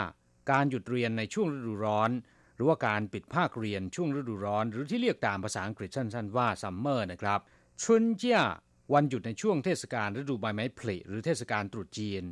[0.51, 2.11] การหยุดเรียนในช่วงฤดูร้อน
[2.57, 7.41] หรือว่าการปิดภาคเรียนช่วงฤดูร้อน หรือที่เรียกตามภาษาอังกฤษสั้น ๆ ว่าซัมเมอร์นะครับ
[7.83, 8.41] ชุนเจีย
[8.95, 12.25] วันหยุดในช่วงเทศกาลฤดูใบไม้ผลิหรือเทศกาลตรุษจีน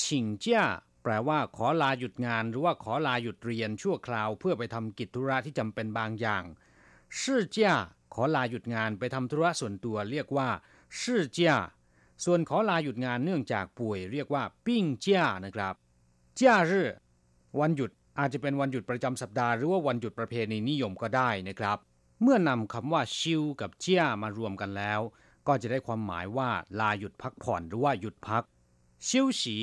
[0.00, 0.64] ฉิงเจีย
[1.02, 6.44] แปลว่าขอลาหยุดงาน หรือว่าขอลาหยุดเรียนชั่วคราวเพื่อไปทำกิจธุระที่จำเป็นบางอย่าง
[7.20, 7.72] ชื่อเจีย
[8.14, 10.48] ขอลาหยุดงานไปทำธุระส่วนตัวเรียกว่า
[11.00, 11.54] ชื่อเจีย
[12.24, 15.74] ส่วนขอลาหยุดงานเนื่องจากป่วย เรียกว่าปิ้งเจียนะครับ
[16.36, 16.82] เจ้าฤ
[17.60, 21.78] วันหยุดอาจจะเป็นวันหยุดประจำสัปดาห์หรือว่าวันหยุดประเพณีนิยมก็ได้นะครับ
[22.22, 25.00] เมื่อนำคำว่าชิวกับเจียมารวมกันแล้ว
[25.48, 28.44] ก็จะได้ความหมายว่าลาหยุดพักผ่อนหรือว่าหยุดพัก
[29.08, 29.56] ชิวฉี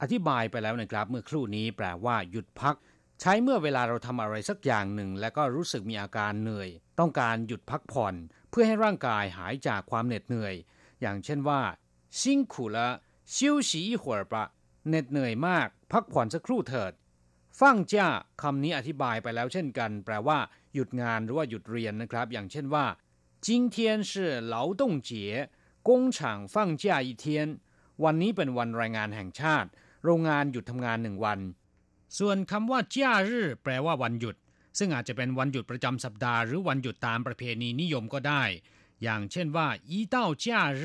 [0.00, 2.76] อธิบายไปแล้วนะครับเมื่อครู่นี้แปลว่าหยุดพัก
[3.20, 8.14] ใช้เมื่อเวลาเราทำอะไรสักอย่างหนึ่ง แล้วก็รู้สึกมีอาการเหนื่อย ต้องการหยุดพักผ่อน
[8.50, 10.54] เพื่อให้ร่างกายหายจากความเหน็ดเหนื่อย
[11.00, 11.60] อย่างเช่นว่า
[12.20, 12.88] ซิ่งขู่ละ
[13.34, 14.44] ชิวฉีหัวปะ
[14.88, 16.92] เหน็ดเหนื่อยมาก พักผ่อนสักครู่เถิด
[17.60, 18.08] ฟังจ้า
[18.42, 20.38] คำนี้อธิบายไปแล้วเช่นกัน แปลว่า
[20.74, 22.84] หยุดงานหรือว่าหยุดเรียนนะครับ อย่างเช่นว่า
[23.47, 25.49] 今天是劳动节
[25.81, 27.59] 工厂放假一天
[28.03, 29.69] วันนี้เป็นวันแรงงานแห่งชาติ
[30.03, 31.39] โรงงานหยุดทำงานหนึ่งวัน
[32.17, 34.35] ส่วนคำว่าจ้ารื่อแปลว่าวันหยุด
[34.77, 38.43] ซึ่งอาจจะเป็นวันหยุดประจำสัปดาห์หรือวันหยุดตามประเพณีนิยมก็ได้
[39.03, 40.45] อย่างเช่นว่า一到假
[40.81, 40.83] 日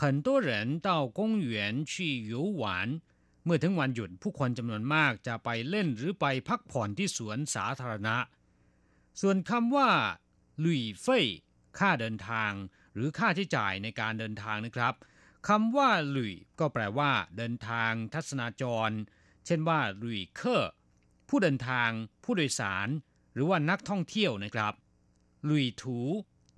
[0.00, 0.50] 很多人
[0.86, 1.52] 到公园
[1.90, 1.92] 去
[2.30, 2.64] 游玩
[3.44, 8.16] เมื่อถึงวันหยุดผู้คนจำนวนมากจะไปเล่นหรือไปพักผ่อนที่สวนสาธารณะ
[9.20, 9.90] ส่วนคำว่า
[10.60, 11.24] หลุยเฟ่ย
[11.79, 12.51] ค่าเดินทาง
[12.93, 14.93] หรือค่าใช้จ่ายในการเดินทางนะครับ
[15.47, 18.91] คำว่าลุยก็แปลว่า เดินทางทัศนาจร
[19.45, 20.71] เช่นว่าลุยเคอร์
[21.29, 21.89] ผู้เดินทาง
[22.23, 22.87] ผู้โดยสาร
[23.33, 24.73] หรือว่านักท่องเที่ยวนะครับ
[25.49, 25.99] ลุยถู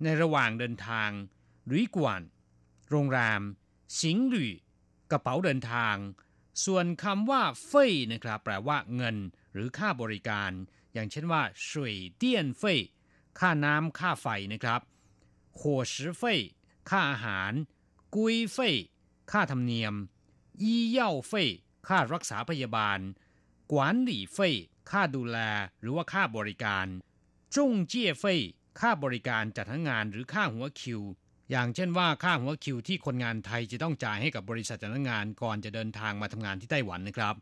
[0.02, 1.10] ในระหว่างเดินทาง
[1.70, 2.20] ลุยกวน
[2.90, 3.42] โรงแรม
[4.00, 4.52] สิงลุย
[5.10, 5.96] กระเป๋าเดินทาง
[6.64, 9.16] ส่วนคำว่าเฟยนะครับ แปลว่าเงิน
[9.52, 10.50] หรือค่าบริการ
[10.92, 12.78] อย่างเช่นว่าสวยเตี้ยนเฟย
[13.38, 14.80] ค่าน้ำค่าไฟนะครับ
[15.60, 16.22] 伙食费
[16.90, 17.52] ค่าอาหาร
[18.14, 18.70] กุยเฟ่
[19.32, 19.94] ค่าธรรมเนียม
[20.62, 20.64] 医
[20.96, 20.98] 药
[21.30, 21.32] 费
[21.88, 22.98] ค่ารักษาพยาบาล
[23.72, 25.38] กวานหลี่เค่าดูแล
[25.80, 26.86] หรือว่าค่าบริการ
[27.56, 28.34] จงเจี้ยเฟ่
[28.80, 31.00] ค่าบริการจัดหางานหรือค่าหัวคิว
[31.50, 37.34] อย่างเช่นว่าค่าหัวคิวที่คนงานไทยจะต้องจ่ายให้กับบริษัทจัดหางานก่อนจะเดินทางมาทำงานที่ไต้หวันนะครับ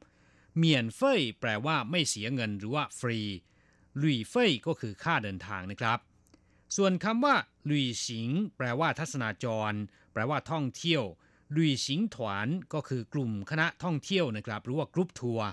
[0.56, 3.18] เมียนเฟ่ยแปลว่าไม่เสียเงินหรือว่าฟรี
[4.00, 5.98] ลุยเฟ่ยก็คือค่าเดินทางนะครับ
[6.75, 9.73] ส่วนคำว่าหลุยสิงแปลว่าทัศนาจร
[10.13, 11.03] แปลว่าท่องเที่ยว
[11.55, 15.47] ลุยสิงถวนก็คือกลุ่มคณะท่องเที่ยวนะครับ หรือว่ากรุ๊ปทัวร์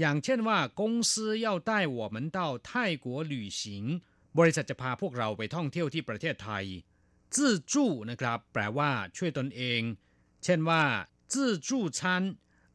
[0.00, 1.12] อย่างเช่นว่า公司
[1.46, 2.70] 要带我们到泰
[3.04, 3.62] 国旅行
[4.38, 6.64] บริษัทจะพาพวกเราไปท่องเที่ยวที่ประเทศไทย
[7.34, 9.80] จื้อจู้นะครับ แปลว่าช่วยตนเอง
[10.44, 10.82] เช่นว่า
[11.32, 12.22] จื้อจู้ชั้น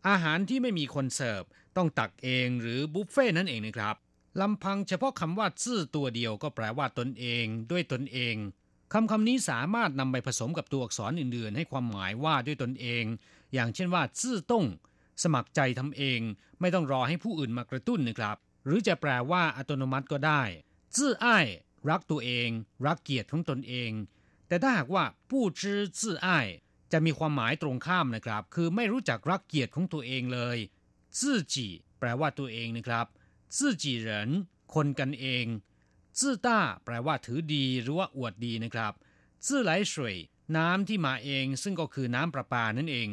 [0.08, 1.44] อาหารที่ไม่มีคนเสิร์ฟ
[1.78, 3.96] ต้องตักเองหรือบุฟเฟ่นั่นเองนะครับ
[4.41, 8.35] ลำพังเฉพาะคำว่าจื้อตัวเดียวก็แปลว่าตนเอง ด้วยตนเอง
[8.93, 13.05] คำคำนี้สามารถนำไปผสมกับตัวอักษรอื่นๆ ให้ความหมายว่าด้วยตนเอง
[13.55, 14.65] อย่างเช่นว่าจื้อต้ง
[15.23, 16.21] สมัครใจทำเอง
[16.61, 20.43] ไม่ต้องรอให้ผู้อื่นมากระตุ้นนะครับ หรือจะแปลว่าอัตโนมัติก็ได้
[20.97, 21.47] จื้ออ้าย
[21.91, 22.49] รักตัวเอง
[22.87, 23.91] รักเกียรติของตนเอง
[24.49, 26.47] แต่ถ้าหากว่าผู้จื้อจื้ออ้าย
[26.93, 30.59] จะมีความหมายตรงข้ามนะครับ คือไม่รู้จักรักเกียรติของตัวเองเลย
[31.19, 31.67] จื้อจี
[31.99, 33.07] แปลว่าตัวเองนะครับ
[33.57, 34.31] จื้อจีเหริน
[34.75, 35.47] คนกันเอง
[36.19, 38.93] จื้อต้าแปลว่าถือดีหรือว่าอวดดีนะครับ
[39.47, 40.17] จื้อไหลสวย
[40.57, 43.09] น้ำที่มาเองซึ่งก็คือน้ำประปานั่นเอง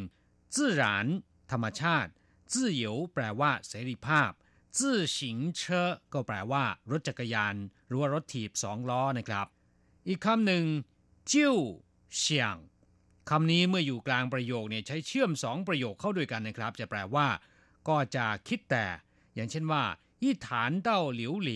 [0.56, 1.08] จื้อหราน
[1.52, 2.12] ธรรมชาติ
[2.52, 4.32] จื้อเหยวแปลว่าเสรีภาพ
[4.78, 7.56] จื้อสิงเชอก็แปลว่า รถจักรยาน
[7.88, 9.47] หรือว่ารถถีบสองล้อนะครับ
[10.08, 10.65] อีกคำหนึ่ง
[11.32, 11.56] จิ้ว
[12.15, 12.58] เฉียง
[13.30, 17.28] คำนี้เมื่ออยู่กลางประโยคเนี่ยใช้เชื่อมสองประโยคเข้าด้วยกันนะครับ จะแปลว่า
[17.88, 18.86] ก็จะคิดแต่
[19.36, 19.84] อย่างเช่นว่า
[20.25, 20.47] 一谈
[20.88, 21.51] 到榴莲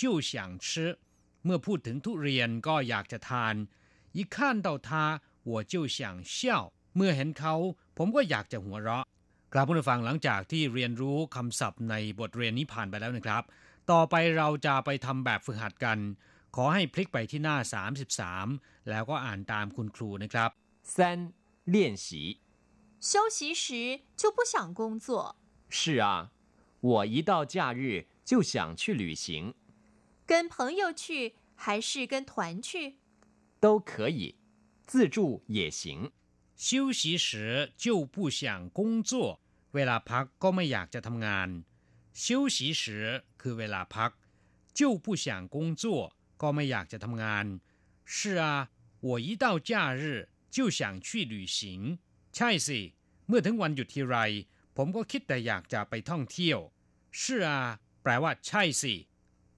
[0.00, 0.98] 就想吃
[1.44, 3.54] เมื่อพูดถึงทุเรียนก็อยากจะทาน
[4.16, 4.88] 一看到它
[5.50, 5.98] 我就想
[6.34, 6.36] 笑
[6.96, 7.54] เมื่อเห็นเขา
[7.98, 9.04] ผมก็อยากจะหัวเราะ
[9.52, 13.42] กลับผู้ฟังหลังจากที่เรียนรู้คำศัพท์ในบทเรียนนี้ผ่านไปแล้วนะครับ
[13.90, 15.98] ต่อไปเราจะไปทำแบบฝึกหัดกัน
[16.56, 17.56] ขอให้พลิกไปที่หน้า
[18.22, 20.50] 33 แล้วก็อ่านตามคุณครูนะครับ
[20.94, 20.96] 三
[21.74, 22.06] 练习
[23.10, 23.64] 休息时
[24.20, 25.08] 就不想工作
[25.78, 26.06] 是啊
[26.80, 29.54] 我一到假日就想去旅行，
[30.26, 32.96] 跟朋友去还是跟团去？
[33.60, 34.36] 都可以，
[34.86, 36.12] 自助也行。
[36.56, 39.40] 休息时就不想工作
[39.72, 41.48] เวลาพักก็ไม่อยากจะทำงาน
[42.14, 44.10] 休息时คือเวลาพัก
[44.72, 45.84] 就不想工作
[46.42, 47.46] ก็ไม่อยากจะทำงาน
[48.04, 51.98] 是啊我一到假日就想去旅行
[52.32, 52.80] ใช่สิ
[53.26, 54.16] เมื่อถึงวันหยุดทีไร
[54.76, 56.58] ผมก็คิดแต่อยากจะไปท่องเที่ยว
[57.18, 57.50] 是啊
[58.02, 58.94] แปลว่าใช่สิ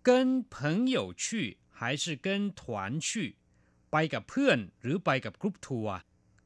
[0.07, 0.09] 跟
[0.55, 1.25] 朋友去
[1.79, 2.27] 还是跟
[2.61, 2.61] 团
[3.07, 3.09] 去
[3.91, 5.97] ไปกับเพื่อนหรือไปกับกรุ๊ปทัวร์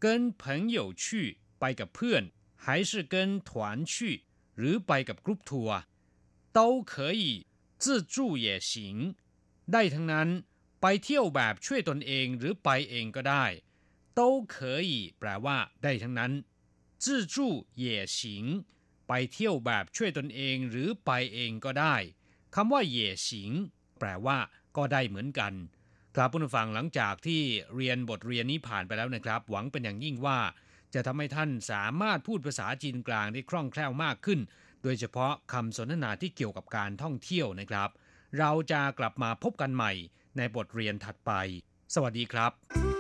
[0.05, 0.07] 跟
[0.43, 0.43] 朋
[0.77, 1.05] 友去
[1.61, 2.23] ไปกับเพื่อน
[2.65, 3.15] 还是跟
[3.49, 3.51] 团
[3.93, 3.95] 去
[4.59, 5.79] หรือไปกับกรุ๊ปทัวร์
[6.57, 6.59] 都
[6.93, 7.47] 可以
[7.83, 8.71] 自助也行
[9.73, 10.29] ได้ทั้งนั้น
[10.81, 13.45] ไปเที่ยวแบบช่วยตนเองหรือไปเองก็ได้
[14.19, 14.21] 都
[14.55, 14.57] 可
[14.89, 16.33] 以แปลว่าได้ทั้งนั้น
[17.04, 17.36] 自助
[17.82, 17.86] 也
[18.18, 18.18] 行
[19.08, 21.96] ไปเที่ยวแบบช่วยตนเองหรือไปเองก็ได้
[22.56, 23.52] คำว่าเย่ฉิง
[24.00, 24.38] แปลว่า
[24.78, 25.54] ก็ได้เหมือนกัน
[26.16, 27.42] ครับผู้ฟังหลังจากที่
[27.76, 30.40] เรียนบทเรียนนี้ผ่านไปแล้วนะครับ หวังเป็นอย่างยิ่งว่า
[30.94, 34.40] จะทำให้ท่านสามารถพูดภาษาจีนกลางได้คล่องแคล่วมากขึ้น
[34.84, 37.90] โดยเฉพาะคำสนทนาที่เกี่ยวกับการท่องเที่ยวนะครับ
[38.40, 39.92] เราจะกลับมาพบกันใหม่
[40.38, 41.32] ในบทเรียนถัดไป
[41.94, 42.97] สวัสดีครับ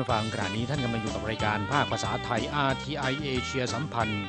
[0.00, 4.24] ผู้ฟังขณะนี้ท่านกำลังอยู่กับรายการภาคภาษาไทย RTI เอเชียสัมพันธ์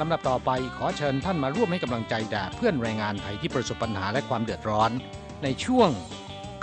[0.00, 4.90] ลำดับต่อไปขอเชิญท่านมาร่วมให้กำลังใจแด่เพื่อนแรงงานไทยที่ประสบปัญหาและความเดือดร้อน
[5.42, 5.90] ในช่วง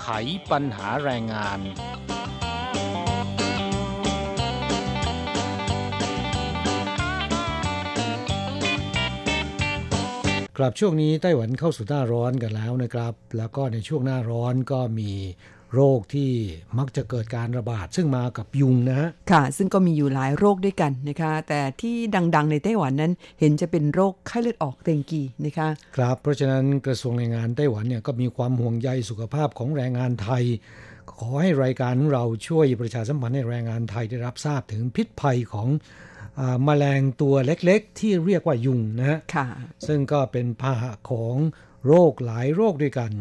[0.01, 0.07] ไข
[0.51, 1.59] ปัญหาแรงงาน
[10.57, 15.11] ครับช่วงนี้ไต้หวันเข้าสู่หน้าร้อนกันแล้วนะครับ แล้วก็ในช่วงหน้าร้อนก็มี
[15.73, 16.29] โรคที่
[16.77, 21.95] มักจะเกิดการระบาดซึ่งมากับยุงนะฮะค่ะ ซึ่งก็มีอยู่หลายโรคด้วยกันนะคะ แต่ที่
[22.35, 30.43] ดังๆในไต้หวันนั้นเห็นจะเป็นโรคไข้เลือดออกเต็งกีนะคะ ครับ เพราะฉะนั้นกระทรวงแรงงานไต้หวันเนี่ยก็มีความห่วงใยสุขภาพของแรงงานไทย
[31.19, 35.67] ขอให้รายการเราช่วยประชาสัมพันธ์ให้แรงงานไทยได้รับทราบถึงพิษภัยของ
[36.67, 39.19] มแมลงตัวเล็กๆ ที่เรียกว่ายุงนะฮะ
[39.87, 41.35] ซึ่งก็เป็นพาหะของ
[41.87, 43.11] โรคหลายโรคด้วยกัน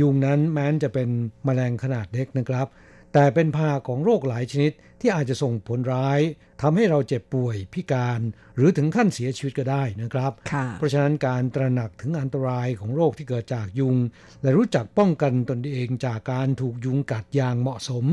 [0.00, 1.08] ยุงนั้นแม้นจะเป็น
[1.46, 2.66] มแมลงขนาดเล็กนะครับ
[3.12, 6.20] แต่เป็นพาของโรคหลายชนิดที่อาจจะส่งผลร้าย
[6.62, 8.20] ทำให้เราเจ็บป่วยพิการ
[8.56, 10.32] หรือถึงขั้นเสียชีวิตก็ได้นะครับ
[10.78, 13.96] เพราะฉะนั้นการตระหนักถึงอันตรายของโรคที่เกิดจากยุง
[14.42, 18.04] และรู้จักป้องกันตนเองจากการถูกยุงกัดอย่างเหมาะสม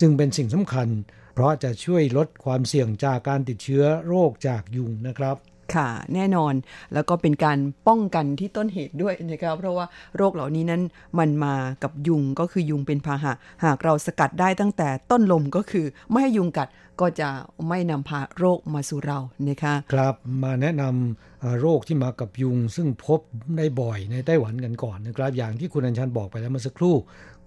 [0.00, 0.88] จึงเป็นสิ่งสำคัญ
[1.34, 5.36] เพราะจะช่วยลดความเสี่ยงจากการติดเชื้อโรคจากยุงนะครับ
[5.74, 6.54] ค่ะแน่นอน
[6.94, 10.82] แล้วก็เป็นการป้องกันที่ต้นเหตุด้วยนะครับเพราะว่าโรคเหล่านี้นั้น
[11.18, 13.32] มันมากับยุงก็คือยุงเป็นพาหะ
[13.64, 16.68] หากเราสกัดได้ตั้งแต่ต้นลมก็คือ ไม่ให้ยุงกัด
[17.00, 17.28] ก็จะ
[17.68, 23.20] ไม่นำพาโรคมาสู่เรานะคะครับมาแนะนำโรคที่มากับยุง ซึ่งพบ
[23.56, 26.96] ได้บ่อยในไต้หวันกันก่อนนะครับ อย่างที่คุณอัญชันบอกไปแล้วเมื่อสักครู่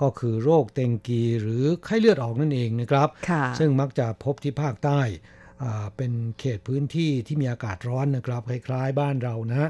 [0.02, 3.08] ก็คือโรคเต็งกีหรือไข้เลือดออกนั่นเองนะครับ
[3.60, 5.02] ซึ่งมักจะพบที่ภาคใต้
[5.98, 9.70] เป็นเขตพื้นที่ที่มีอากาศร้อนนะครับคล้ายๆบ้านเรานะ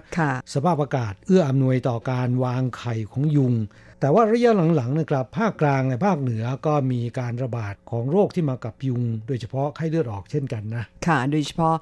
[0.54, 3.54] สภาพอากาศเอื้ออำนวยต่อการวางไข่ของยุง
[4.00, 11.76] แต่ว่าระยะหลังๆนะครับภาคกลางในภาคเหนือก็มีการระบาดของโรคที่มากับยุง โดยเฉพาะไข้เลือดออกเช่นกันนะค่ะโดยเฉพาะ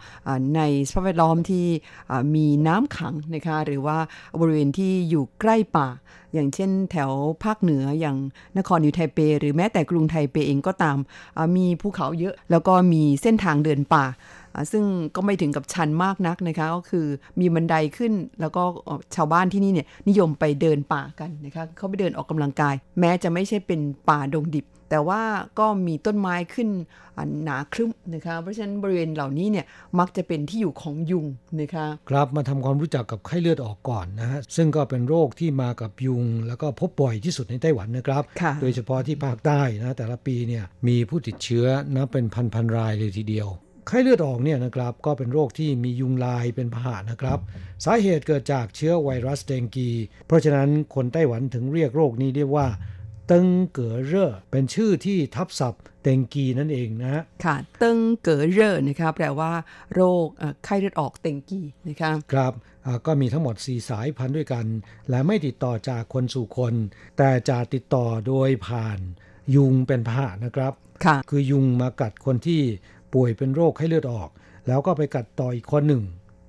[0.56, 1.66] ในสภาพแวดล้อมที่
[2.36, 3.98] มีน้ำขังนะคะหรือว่า
[4.40, 5.88] บริเวณที่อยู่ใกล้ป่า
[6.34, 7.12] อย่างเช่นแถว
[7.44, 8.18] ภาคเหนืออย่าง
[8.58, 10.98] นครนิวไทเป หรือแม้แต่กรุงไทเปเองก็ตาม
[11.58, 14.06] มีภูเขาเยอะ แล้วก็มีเส้นทางเดินป่า
[14.72, 14.84] ซึ่ง
[15.16, 17.06] ก็ไม่ถึงกับชันมากนักนะคะ ก็คือ
[17.40, 18.64] มีบันไดขึ้นแล้วก็
[19.16, 23.80] ชาวบ้านที่นี่เนี่ยนิยมไปเดินป่ากันนะคะเขาไปเดินออกกำลังกาย แม้จะไม่ใช่เป็น
[24.10, 25.22] ป่าดงดิบ แต่ว่า
[25.60, 26.70] ก็มีต้นไม้ขึ้น
[27.44, 29.66] หนาครึ้มนะคะ เพราะฉะนั้นบริเวณเหล่านี้เนี่ย
[30.00, 31.26] มักจะเป็นที่อยู่ของยุง
[31.62, 38.24] นะคะครับมาทำความรู้จักกับไข้เลือดออกก่อนนะฮะซึ่งก็เป็นโรคที่มากับยุง แล้วก็พบบ่อยที่สุดในไต้หวันนะครับ
[38.62, 43.48] โดยเฉพาะที่ภาคใต้นะแต่ละปีเนี่ยมีผู้ติดเชื้อนะเป็นพันๆรายเลยทีเดียว
[43.88, 47.40] ไข้เลือดออกเนี่ยนะครับก็เป็นโรคที่มียุงลายเป็นพาหะนะครับ
[47.86, 49.90] สาเหตุเกิดจากเชื้อไวรัสเดงกี
[50.26, 52.68] เพราะฉะนั้นคนไต้หวันถึงเรียกโรคนี้เรียกว่า
[53.28, 59.52] เติงเก๋อเร่อเป็นชื่อที่ทับศัพท์เต็งกีนั่นเองนะฮะค่ะเติงเก๋อเร่อนะครับแปลว่า
[59.94, 60.26] โรค
[60.64, 62.54] ไข้เลือดออกเต็งกีนะครับครับ
[63.06, 64.66] ก็มีทั้งหมด 4 สายพันธุ์ด้วยกัน
[65.10, 66.74] และไม่ติดต่อจากคนสู่คน
[67.18, 69.00] แต่จะติดต่อโดยผ่าน
[69.56, 70.74] ยุงเป็นพาหะนะครับ
[71.06, 72.62] ค่ะ คือยุงมากัดคนที่
[73.14, 74.30] ป่วยเป็นโรคไข้เลือดออก
[74.68, 76.04] แล้วก็ไปกัดต่ออีกคนหนึ่ง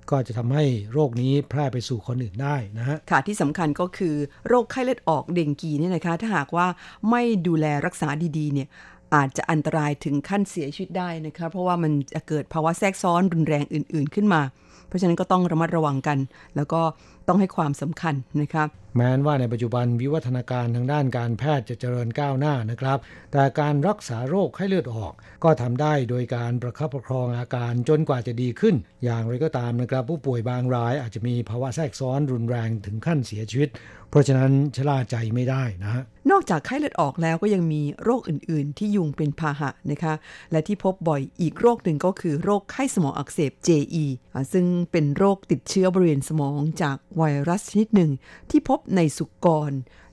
[0.09, 4.15] ก็จะทำให้โรคนี้แพร่ไปสู่คนอื่นได้นะฮะค่ะที่สำคัญก็คือ
[4.47, 6.67] โรคไข้เลือดออกเดงกีเนี่ยนะคะ ถ้าหากว่า
[7.09, 8.67] ไม่ดูแลรักษาดีๆ เนี่ย
[9.15, 14.41] อาจจะอันตรายถึงขั้นเสียชีวิตได้นะคะเพราะว่ามันจะเกิดภาวะแทรกซ้อนรุนแรงอื่น ๆขึ้นมา
[14.87, 16.17] เพราะฉะนั้นก็ต้องระมัดระวังกัน
[16.55, 16.81] แล้วก็
[17.29, 22.97] ต้องให้ความสำคัญนะครับ แม้นว่าในปัจจุบันวิวัฒนาการทางด้านการแพทย์จะเจริญก้าวหน้านะครับ
[23.31, 25.13] แต่การรักษาโรคไข้เลือดออก
[25.43, 33.69] ก็ทำได้โดยการประคับประคองอาการจนกว่าจะดีขึ้น อย่างไรก็ตามนะครับ ผู้ป่วยบางรายอาจจะมีภาวะแทรกซ้อนรุนแรงถึงขั้นเสียชีวิต
[34.09, 40.13] เพราะฉะนั้นชะล่าใจไม่ได้นะฮะนอกจากไข้เลือดออกแล้วก็ยังมีโรคอื่น ๆ ที่ยุงเป็นพาหะนะคะ
[40.51, 44.05] และที่พบบ่อยอีกโรคหนึ่งก็คือโรคไข้สมองอักเสบ JE
[44.53, 48.11] ซึ่งเป็นโรคติดเชื้อบริเวณสมองจากไไวรัสชนิดหนึ่ง
[48.49, 49.71] ที่พบในสุกร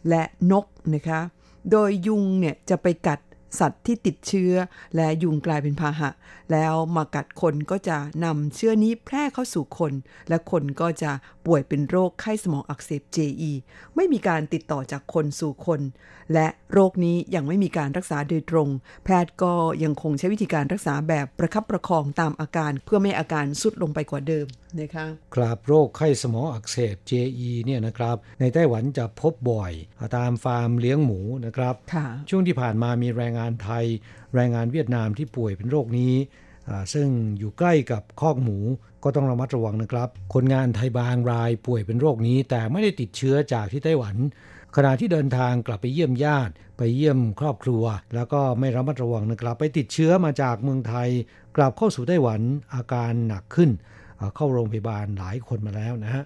[0.09, 1.20] และนกนะคะ
[1.70, 3.20] โดยยุงเนี่ยจะไปกัด
[3.59, 4.53] สัตว์ที่ติดเชื้อ
[4.97, 6.11] และยุงกลายเป็นพาหะ
[6.53, 9.92] แล้วมากัดคนก็จะนำเชื้อนี้แพร่เข้าสู่คน
[10.28, 11.12] และคนก็จะ
[11.47, 13.53] ป่วยเป็นโรคไข้สมองอักเสบ JE
[13.97, 15.80] ไม่มีการติดต่อจากคนสู่คน
[16.34, 18.68] และโรคนี้ยังไม่มีการรักษาโดยตรง
[19.05, 24.47] แพทย์ก็ยังคงใช้วิธีการรักษาแบบประคับประคองตามอาการ เพื่อไม่อาการสุดลงไปกว่าเดิม
[24.80, 29.72] นะคะครับโรคไข้สมองอักเสบ JE เนี่ยนะครับในไต้หวันจะพบบ่อย
[30.16, 31.74] ตามฟาร์มเลี้ยงหมูนะครับ
[32.30, 33.84] ช่วงที่ผ่านมามีแรงงานไทย
[34.34, 36.14] แรงงานเวียดนามที่ป่วยเป็นโรคนี้
[36.95, 37.09] ซึ่ง
[37.39, 38.59] อยู่ใกล้กับคอกหมู
[39.05, 44.16] ก็ต้องระมัดระวังนะครับ คนงานไทยบางรายป่วยเป็นโรคนี้ แต่ไม่ได้ติดเชื้อจากที่ไต้หวัน
[44.76, 47.82] ขณะที่เดินทางกลับไปเยี่ยมญาติ ไปเยี่ยมครอบครัว
[48.14, 51.09] แล้วก็ไม่ระมัดระวังนะครับ ไปติดเชื้อมาจากเมืองไทย
[51.57, 52.41] กลับเข้าสู่ไต้หวัน
[52.74, 53.70] อาการหนักขึ้น
[54.37, 56.24] เข้าโรงพยาบาลหลายคนมาแล้วนะฮะ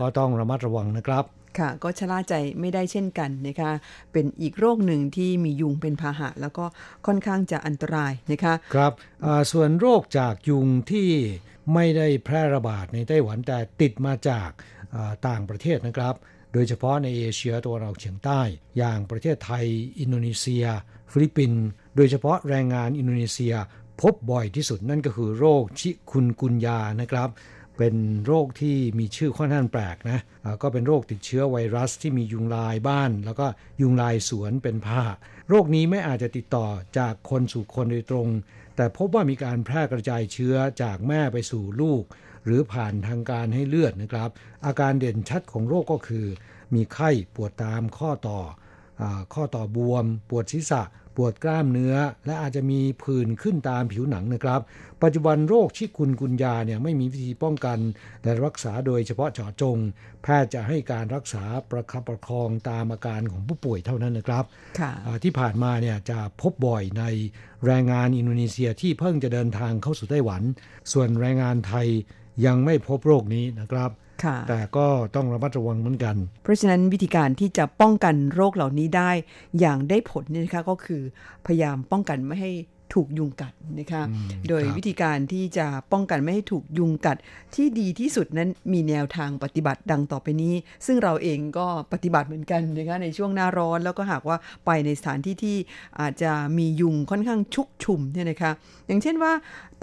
[0.00, 1.24] ก็ต้องระมัดระวังนะครับ
[1.58, 3.70] ค่ะ ก็ชะล่าใจไม่ได้เช่นกันนะคะ
[4.12, 6.64] เป็นอีกโรคหนึ่งที่มียุงเป็นพาหะ แล้วก็
[7.06, 8.92] ค่อนข้างจะอันตรายนะคะ ครับ
[9.52, 11.10] ส่วนโรคจากยุงที่
[11.74, 14.50] ไม่ได้แพร่ระบาดในไต้หวันแต่ติดมาจาก
[15.28, 16.14] ต่างประเทศนะครับ
[16.52, 18.40] โดยเฉพาะในเอเชียตะวันออกเฉียงใต้
[18.78, 19.64] อย่างประเทศไทย
[20.00, 20.64] อินโดนีเซีย
[21.12, 21.64] ฟิลิปปินส์
[21.96, 23.54] โดยเฉพาะแรงงานอินโดนีเซีย
[24.00, 27.28] พบบ่อยที่สุดนั่นก็คือโรคชิคุนกุนยานะครับ
[27.84, 30.20] เป็นโรคที่มีชื่อค่อนข้างแปลกนะ
[30.62, 33.46] ก็เป็นโรคติดเชื้อไวรัสที่มียุงลายบ้าน แล้วก็
[33.80, 35.02] ยุงลายสวนเป็นพาหะ
[35.48, 36.66] โรคนี้ไม่อาจจะติดต่อ
[36.98, 38.28] จากคนสู่คนโดยตรง
[38.76, 42.02] แต่พบว่ามีการแพร่กระจายเชื้อจากแม่ไปสู่ลูก
[42.44, 44.30] หรือผ่านทางการให้เลือดนะครับ
[44.66, 46.26] อาการเด่นชัดของโรคก็คือ
[46.74, 48.40] มีไข้ปวดตามข้อต่อ
[49.34, 50.82] ข้อต่อบวม ปวดศีรษะ
[51.16, 51.94] ปวดกล้ามเนื้อ
[52.26, 54.60] และอาจจะมีผื่นขึ้นตามผิวหนังนะครับ
[55.02, 57.78] ปัจจุบันโรคชิคุนกุนยาเนี่ยไม่มีวิธีป้องกัน
[58.24, 59.76] และรักษาโดยเฉพาะเจาะจง
[60.22, 64.44] แพทย์จะให้การรักษาประคับประคองตามอาการของผู้ป่วยเท่านั้นนะครับ
[65.22, 67.04] ที่ผ่านมาเนี่ยจะพบบ่อยใน
[67.66, 70.42] แรงงานอินโดนีเซียที่เพิ่งจะเดินทางเข้าสู่ไต้หวัน
[70.92, 71.86] ส่วนแรงงานไทย
[72.46, 73.90] ยังไม่พบโรคนี้นะครับ
[74.48, 79.10] แต่ก็ต้องระมัดระวังเหมือนกัน เพราะฉะนั้นวิธีการที่จะป้องกันโรคเหล่านี้ได้
[79.60, 81.02] อย่างได้ผลนี่นะคะก็คือ
[81.46, 82.52] พยายามป้องกันไม่ให้
[82.98, 84.02] ถูกยุงกัดนะคะ
[84.48, 87.16] โดยวิธีการที่จะป้องกันไม่ให้ถูกยุงกัด
[87.54, 90.54] ที่ดีที่สุดนั้นมีแนวทางปฏิบัติดังต่อไปนี้
[90.86, 95.56] ซึ่งเราเองก็ปฏิบัติเหมือนกันนะคะในช่วงหน้าร้อนแล้วก็หากว่าไปในสถานที่ที่
[96.00, 98.52] อาจจะมียุงค่อนข้างชุกชุมเนี่ยนะคะ
[98.92, 99.32] อย่างเช่นว่า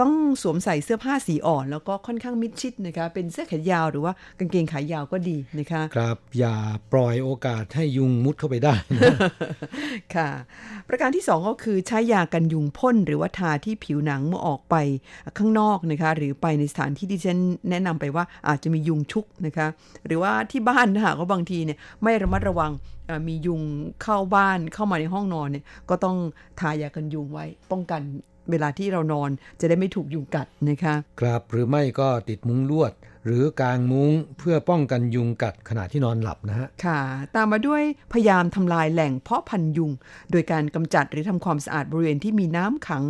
[0.01, 6.55] ต้องสวมใส่เสื้อผ้าสีอ่อน แล้วก็ค่อนข้างมิดชิดนะคะเป็นเสื้อแขนยาวหรือว่ากางเกงขายาวก็ดีนะคะครับอย่า
[6.93, 9.15] ปล่อยโอกาสให้ยุงมุดเข้าไปได้นะ
[10.15, 10.29] ค่ะ
[10.87, 14.75] ประการที่ 2 ก็คือใช้ยากันยุงพ่นหรือว่าทาที่ผิวหนังเมื่อออกไป
[15.37, 17.39] ข้างนอกนะคะ หรือไปในสถานที่ที่ฉัน
[17.69, 19.67] แนะนำไปว่าอาจจะมียุงชุกนะคะ
[20.05, 22.71] หรือว่าที่บ้านถ้าหากว่าบางทีเนี่ยไม่ระมัดระวัง
[23.27, 23.61] มียุง
[24.01, 26.17] เข้าบ้านเข้ามาในห้องนอนเนี่ยก็ต้อง
[26.59, 28.01] ทายากันยุงไว้ป้องกัน
[28.51, 29.29] เวลาที่เรานอน
[29.59, 32.93] จะได้ไม่ถูกยุงกัดนะคะ ครับหรือไม่ก็ติดมุ้งลวด
[33.25, 36.99] หรือกางมุ้งเพื่อป้องกันยุงกัดขณะที่นอนหลับนะฮะค่ะ
[37.35, 37.81] ตามมาด้วย
[38.13, 39.91] พยายามทำลายแหล่งเพาะพันธุ์ยุง
[40.31, 43.03] โดยการกำจัดหรือทำความสะอาดบริเวณที่มีน้ำขัง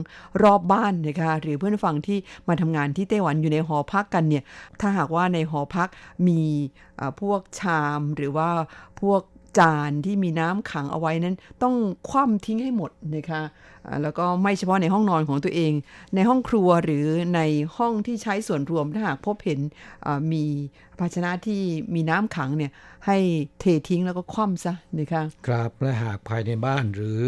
[0.44, 2.18] รอบบ้านนะคะหรือเพื่อนฟังที่
[2.48, 4.44] มาทำงานที่ไต้หวันอยู่ในหอพักกันเนี่ย
[4.80, 5.90] ถ้าหากว่าในหอพัก
[6.28, 6.42] มี
[7.22, 8.50] พวกชามหรือว่า
[9.02, 9.22] พวก
[9.58, 11.76] จานที่มีน้ำขังเอาไว้นั้น ต้อง
[12.10, 13.42] คว่ำทิ้งให้หมดนะคะ
[14.02, 15.74] แล้วก็ไม่เฉพาะในห้องนอนของตัวเอง
[16.16, 17.42] ในห้องครัวหรือใน
[17.78, 19.60] ห้องที่ใช้ส่วนรวมถ้าหากพบเห็น
[20.34, 20.44] มี
[21.00, 21.62] ภาชนะที่
[21.96, 22.72] มีน้ำขังเนี่ย
[23.06, 23.18] ให้
[23.60, 27.20] เททิ้งแล้วก็คว่ำซะนะคะครับและหากภายในบ้านหรือ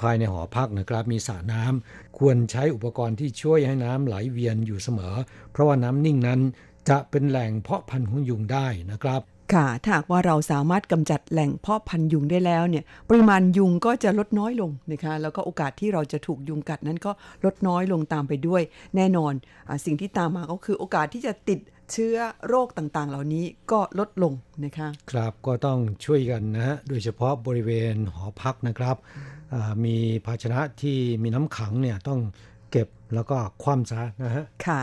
[0.00, 5.14] ภายในหอพักนะครับมีสระน้ำควรใช้อุปกรณ์ที่ช่วยให้น้ำไหลเวียนอยู่เสมอ
[5.52, 6.40] เพราะว่าน้ำนิ่งนั้น
[6.88, 9.22] จะเป็นแหล่งเพาะพันธุ์ของยุงได้นะครับ
[9.54, 17.12] ค่ะ ถ้าหากว่าเราสามารถกำจัดแหล่งเพาะพันธุ์ยุงได้แล้วเนี่ย ปริมาณยุงก็จะลดน้อยลงนะคะ แล้วก็โอกาสที่เราจะถูกยุงกัดนั้นก็
[17.44, 18.62] ลดน้อยลงตามไปด้วย
[18.96, 19.32] แน่นอน
[19.68, 21.60] อสิ่งที่ตามมาก็คือโอกาสที่จะติด
[21.92, 22.16] เชื้อ
[22.48, 24.32] โรคต่างๆ เหล่านี้ก็ลดลง
[24.64, 28.96] นะคะ ครับก็ต้องช่วยกันนะฮะ โดยเฉพาะบริเวณหอพักนะครับ
[29.84, 29.96] มี
[30.26, 32.20] ภาชนะที่มีน้ำขังเนี่ยต้อง
[32.70, 34.82] เก็บแล้วก็คว่ำซะนะฮะ ค่ะ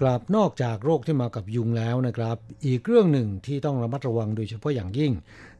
[0.00, 2.36] กลับนอกจากโรคที่มากับยุงแล้วนะครับ
[2.66, 5.12] อีกเรื่องหนึ่งที่ต้องระมัดระวังโดยเฉพาะอย่างยิ่ง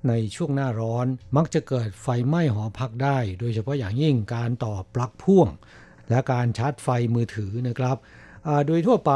[0.09, 5.49] ในช่วงหน้าร้อนมักจะเกิดไฟไหม้หอพักได้ โดยเฉพาะอย่างยิ่งการต่อปลั๊กพ่วง
[6.11, 7.97] และการชาร์จไฟมือถือนะครับ
[8.67, 9.13] โดยทั่วไป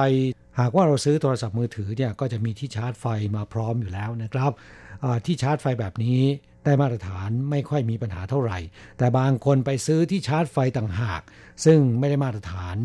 [0.61, 3.07] หากว่าเราซื้อโทรศัพท์มือถือเนี่ยก็จะมีที่ชาร์จไฟ
[3.37, 4.53] มาพร้อมอยู่แล้วนะครับ
[5.27, 6.21] ที่ชาร์จไฟแบบนี้
[6.65, 8.59] ได้มาตรฐานไม่ค่อยมีปัญหาเท่าไหร่
[8.99, 11.23] แต่บางคนไปซื้อที่ชาร์จไฟต่างหาก
[11.65, 12.77] ซึ่งไม่ได้มาตรฐาน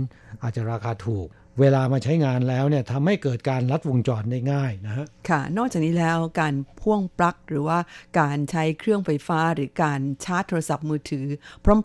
[0.44, 1.28] อาจจะราคาถูก
[1.60, 7.80] เวลามาใช้งานแล้วเนี่ยทำให้เกิดการลัดวงจรได้ง่ายนะฮะค่ะ นอกจากนี้แล้วการพ่วงปลั๊กหรือว่า
[8.20, 11.26] การใช้เครื่องไฟฟ้าหรือการชาร์จโทรศัพท์มือถือ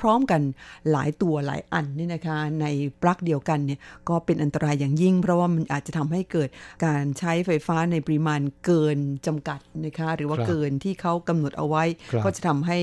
[0.01, 0.43] พร้อม ๆ กัน
[0.91, 2.66] หลายตัวหลายอันนี่นะคะ ใน
[3.03, 6.49] ปลั๊กเดียวกันเนี่ยก็เป็นอันตรายอย่างยิ่ง เพราะว่ามันอาจจะทำให้เกิด
[6.87, 11.85] การใช้ไฟฟ้าในปริมาณเกินจำกัดนะคะ หรือว่าเกินที่เขากำหนดเอาไว้
[12.25, 12.79] ก็จะทำให้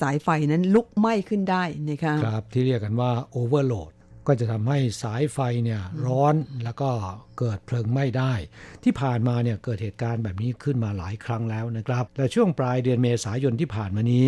[0.00, 3.92] สายไฟนั้นลุกไหม้ขึ้นได้นะคะครับที่เรียกกันว่าโอเวอร์โหลด
[4.26, 6.90] ก็จะทำให้สายไฟเนี่ยร้อนแล้วก็
[7.38, 8.32] เกิดเพลิงไหม้ได้
[8.84, 14.24] ที่ผ่านมาเนี่ยเกิดเหตุการณ์แบบนี้ขึ้นมาหลายครั้งแล้วนะครับแต่ช่วงปลายเดือนเมษายนที่ผ่านมานี้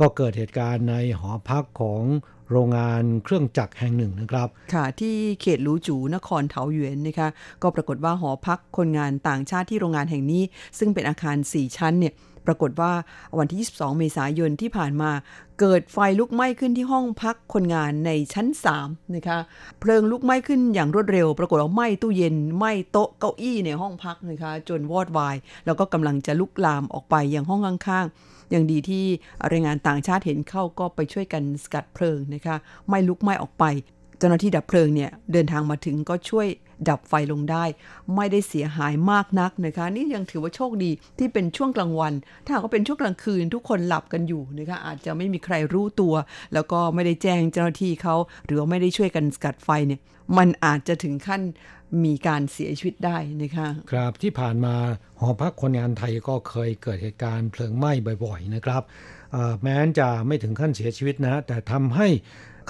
[0.00, 2.02] ก็เกิดเหตุการณ์ในหอพักของ
[2.50, 7.28] โรงงานเครื่องจักรแห่งหนึ่งนะครับ ค่ะ ที่เขตลูจูนครเทาหยวนนะคะ
[7.62, 10.42] ก็ปรากฏว่าหอพักคนงานต่างชาติที่โรงงานแห่งนี้
[10.78, 12.12] ซึ่งเป็นอาคาร 4 ชั้นเนี่ย
[12.46, 12.92] ปรากฏว่า
[13.38, 15.10] วันที่ 22 เมษายนที่ผ่านมา
[15.60, 18.46] เกิดไฟลุกไหม้ขึ้นที่ห้องพักคนงานในชั้น
[18.80, 19.38] 3 นะคะ
[19.80, 25.36] เพลิงลุกไหม้ขึ้นอย่างรวดเร็ว ปรากฏว่าไหม้ตู้เย็นไหม้โต๊ะเก้าอี้ในห้องพักนะคะ จนวอดวาย
[25.66, 29.04] แล้วก็กำลังจะลุกลามออกไปยังห้องข้างๆอย่างดีที่
[29.48, 32.56] แรงงานต่างชาติเห็นเข้าก็ไปช่วยกันสกัดเพลิงนะคะ
[32.88, 33.64] ไม่ลุกไหม้ออกไป
[34.18, 36.48] เจ้าหน้าที่ดับเพลิงเนี่ยเดินทางมาถึงก็ช่วย
[36.88, 37.64] ดับไฟลงได้
[38.14, 42.12] ไม่ได้เสียหายมากนักนะคะ นี่ยังถือว่าโชคดีที่เป็นช่วงกลางวัน
[42.46, 46.14] ถ้าก็เป็นช่วงกลางคืนทุกคนหลับกันอยู่นะคะอาจจะไม่มีใครรู้ตัว
[46.54, 48.16] แล้วก็ไม่ได้แจ้งเจ้าหน้าที่เขา
[48.46, 50.00] หรือว่าไม่ได้ช่วยกันสกัดไฟเนี่ย
[50.38, 51.42] มันอาจจะถึงขั้น
[52.04, 54.74] มีการเสียชีวิตได้นะคะครับที่ผ่านมา
[55.20, 57.92] หอพักคนงานไทยก็เคยเกิดเหตุการณ์เพลิงไหม้
[58.24, 58.82] บ่อย ๆ นะครับ
[59.62, 62.08] แม้นจะไม่ถึงขั้นเสียชีวิตนะแต่ทำให้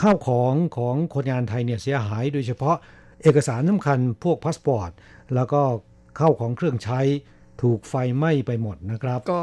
[0.01, 2.77] ข้าวของของคนงานไทยเนี่ยเสียหายโดยเฉพาะ
[3.23, 4.91] เอกสารสำคัญพวกพาสปอร์ต
[5.35, 5.63] แล้วก็
[6.17, 7.01] เข้าของเครื่องใช้
[7.63, 9.41] ถูกไฟไหม้ไปหมดนะครับ ก็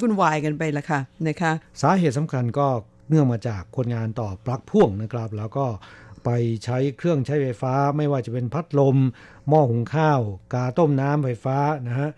[0.00, 1.52] วุ่นวายกันไปละค่ะนะคะ
[1.82, 2.68] สาเหตุสำคัญก็
[3.08, 5.66] เนื่องมาจากคนงานต่อปลั๊กพ่วงนะครับ แล้วก็
[6.24, 6.30] ไป
[6.64, 8.96] ใช้เครื่องใช้ไฟฟ้า ไม่ว่าจะเป็นพัดลม
[9.48, 10.20] หม้อหุงข้าว
[10.54, 11.58] กาต้มน้ำไฟฟ้า
[11.88, 12.10] นะฮะ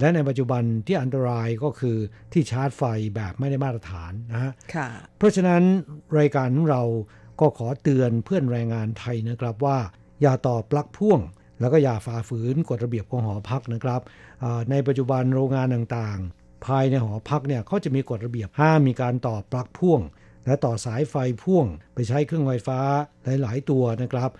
[0.00, 1.96] และในปัจจุบันที่อันตรายก็คือ
[2.32, 2.82] ที่ชาร์จไฟ
[3.14, 4.52] แบบไม่ได้มาตรฐานนะฮะ
[5.18, 5.62] เพราะฉะนั้น
[6.18, 6.82] รายการของเรา
[7.40, 11.20] ก็ขอเตือนเพื่อนแรงงานไทยนะครับว่าอ ย่าต่อปลั๊กพ่วง
[11.60, 14.00] แล้วก็อย่าฝ่าฝืนกฎระเบียบของหอพักนะครับ
[14.70, 20.00] ในปัจจุบันโรงงานต่างๆ ภายในหอพักเนี่ยเขาจะมีกฎระเบียบห้ามมีการต่อปลั๊กพ่วง
[20.46, 22.80] และต่อสายไฟพ่วง ไปใช้เครื่องไฟฟ้า
[23.42, 24.30] หลาย ๆ ตัวนะครับ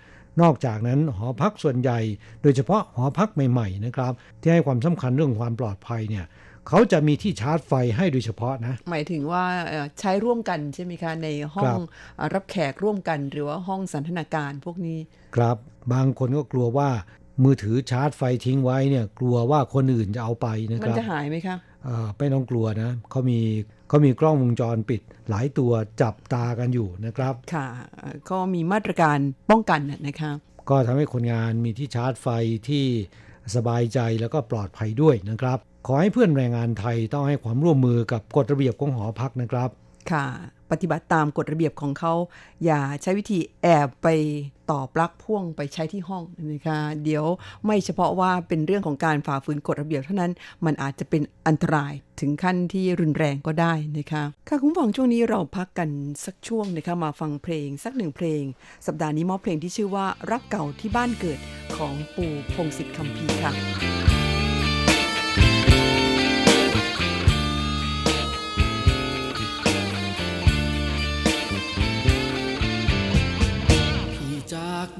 [0.41, 1.99] นอกจากนั้นหอพักส่วนใหญ่
[2.41, 6.25] โดยเฉพาะหอพักใหม่ ๆ นะครับ ที่ให้ความสำคัญเรื่องความปลอดภัยเนี่ย
[6.67, 9.43] เขาจะมีที่ชาร์จไฟให้โดยเฉพาะนะ หมายถึงว่า
[9.99, 11.73] ใช้ร่วมกันใช่ไหมคะในห้อง
[12.33, 14.99] รับแขกร่วมกันหรือว่าห้องสันทนาการพวกนี้
[15.35, 15.57] ครับ
[15.93, 16.89] บางคนก็กลัวว่า
[17.43, 21.57] มือถือชาร์จไฟทิ้งไว้เนี่ย กลัวว่าคนอื่นจะเอาไปนะครับมันจะหายไหมคะ
[22.17, 23.39] ไม่ต้องกลัวนะเขามี
[23.87, 27.67] เขามีกล้องวงจรปิด หลายตัวจับตากันอยู่นะครับ ค่ะ
[28.29, 29.17] ก็มีมาตรการ
[29.51, 30.31] ป้องกันนะคะ
[30.69, 32.27] ก็ทำให้คนงานมีที่ชาร์จไฟ
[32.69, 32.85] ที่
[33.55, 39.69] สบายใจแล้วก็ปลอดภัยด้วยนะครับ ขอให้เพื่อนแรงงานไทยต้องให้ความร่วมมือกับกฎระเบียบของหอพักนะครับ
[40.11, 40.27] ค่ะ
[40.71, 42.13] ปฏิบัติตามกฎระเบียบของเขา
[42.65, 44.07] อย่าใช้วิธีแอบไป
[44.71, 47.25] ต่อปลั๊กพ่วงไปใช้ที่ห้องนะคะเดี๋ยว
[47.65, 50.31] ไม่เฉพาะว่าเป็นเรื่องของการฝ่าฝืนกฎระเบียบเท่านั้น
[50.65, 55.89] มันอาจจะเป็นอันตรายถึงขั้นที่รุนแรงก็ได้นะคะค่ะคุณฟังช่วงนี้เราพักกัน
[56.25, 58.43] สักช่วงนะคะมาฟังเพลงสักหนึ่งเพลง
[58.87, 61.39] สัปดาห์นี้มอบเพลงที่ชื่อว่ารักเก่าที่บ้านเกิด
[61.75, 64.06] ของปู่พงศิษฐ์คำพีค่ะ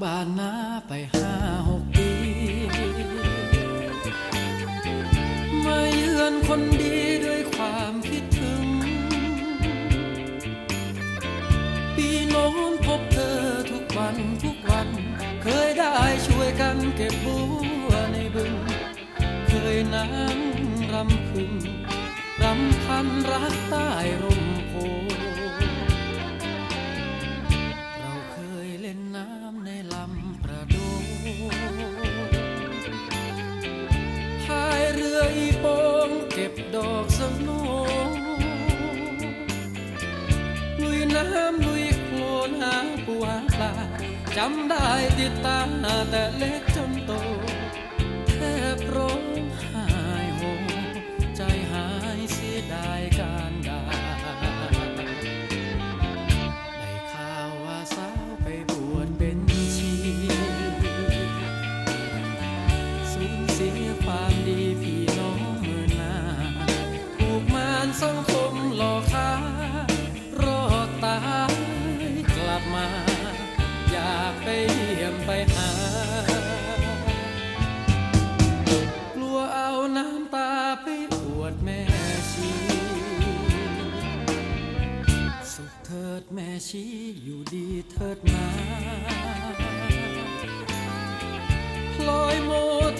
[0.02, 0.52] บ้านนา
[0.88, 1.30] ไปห้า
[1.68, 2.10] หกปี
[5.64, 8.64] มาเยือนคนดีด้วยความคิดถึง
[11.96, 13.38] ปีโน้นพบเธอ
[13.70, 14.88] ทุกวันทุกวัน
[15.42, 15.96] เคยได้
[16.26, 17.38] ช่วยกันเก็บบั
[17.88, 18.54] วในบึง
[19.48, 20.38] เคยนั่ง
[20.92, 21.52] รำพึง
[22.42, 23.90] รำพันรักใต้
[24.22, 24.47] ร่ม
[35.58, 35.64] โพ
[36.74, 37.48] ดอกสโน
[40.80, 42.74] ลุยน้ำลุยโคลนหา
[43.06, 43.72] ปูหาปลา
[44.36, 44.86] จำได้
[45.18, 45.58] ติดตา
[46.10, 47.12] แต่เล็กจนโต
[48.76, 49.22] บร้อง
[49.60, 49.77] ไห้
[85.60, 86.84] สุขเถิดแม่ชี
[87.22, 88.48] อยู่ดีเถิดนา
[91.94, 92.50] พลอยโม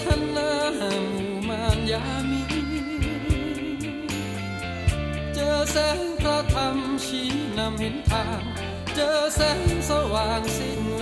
[0.03, 0.05] ท
[0.37, 2.43] นาหมู่มารยามี
[5.35, 8.43] เจอแสงพระธรรมชี้นำเห็นทาง
[8.95, 11.01] เจอแสงสว่างสิ้นเว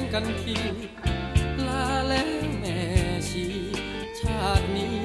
[0.00, 0.56] รกันที
[1.66, 2.78] ลาแล้วแม่
[3.28, 3.44] ชี
[4.20, 4.95] ชาตินี้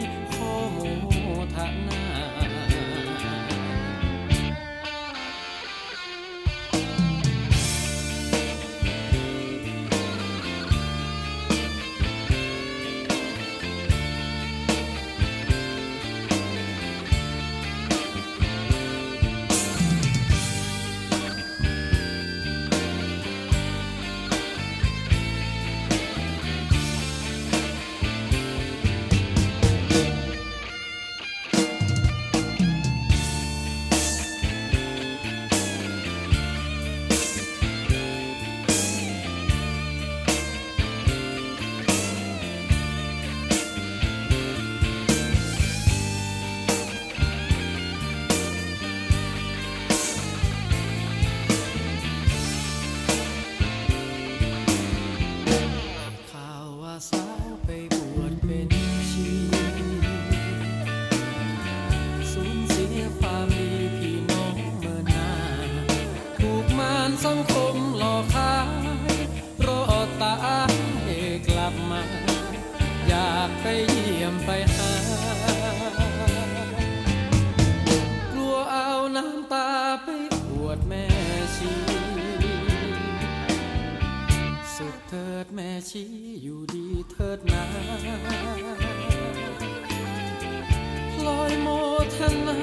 [91.27, 91.67] ลอยโม
[92.15, 92.17] ท
[92.47, 92.57] นา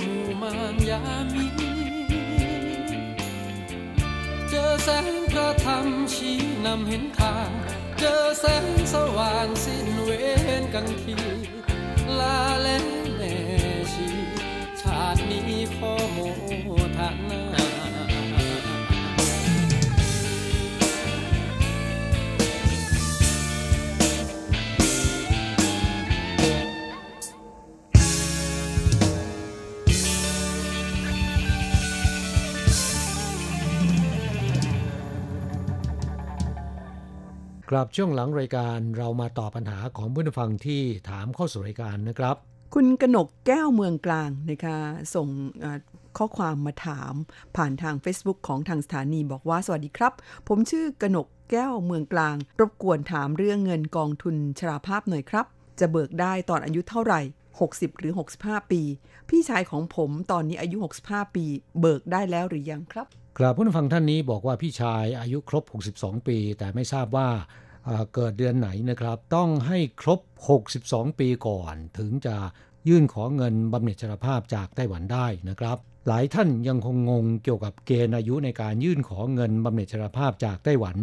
[0.00, 1.02] หมู่มารยา
[1.32, 1.46] มี
[4.48, 7.50] เจอแสงพระธรรมชี้นำเห็นทาง
[7.98, 10.10] เจอแสงสว่างสิ้นเว
[10.60, 11.14] รกันที
[12.18, 12.86] ลาแล้ว
[13.16, 13.34] แม่
[13.92, 14.08] ชี
[14.80, 16.18] ชาตินี้ขอโม
[16.96, 17.00] ท
[17.30, 17.61] นา
[37.74, 42.36] กลับช่วงหลังรายการเรามาตอบปัญหาของผู้ฟังที่ถามเข้าสู่รายการนะครับ
[42.74, 44.78] คุณกนกแก้วเมืองกลางนะคะ
[45.14, 45.28] ส่ง
[45.60, 45.78] เอ่อ
[46.18, 47.14] ข้อความมาถาม
[47.56, 50.12] ผ่านทาง Facebook ของทางสถานีบอกว่าสวัสดีครับ
[50.48, 55.46] ผมชื่อกนกแก้วเมืองกลาง รบกวนถามเรื่องเงินกองทุนชราภาพหน่อยครับ
[55.80, 57.20] จะเบิกได้ตอนอายุเท่าไหร่
[57.60, 58.12] 60 หรือ
[58.42, 58.82] 65 ปี
[59.28, 61.44] พี่ชายของผมตอนนี้อายุ 65 ปี
[61.80, 63.06] เบิกได้แล้วหรือยังครับ
[63.38, 65.64] กราบผู้ฟังท่านนี้บอกว่าพี่ชายอายุครบ
[65.96, 67.28] 62 ปี แต่ไม่ทราบว่า
[68.14, 70.20] เกิดเดือนไหนนะครับ ต้องให้ครบ
[70.70, 72.36] 62 ปีก่อน ถึงจะ
[72.88, 75.78] ยื่นขอเงินบำเหน็จชราภาพจากไต้หวันได้นะครับ
[76.08, 80.96] หลายท่านยังคงงงเกี่ยวกับเกณฑ์อายุในการยื่นขอเงินบำเหน็จชราภาพจากไต้หวัน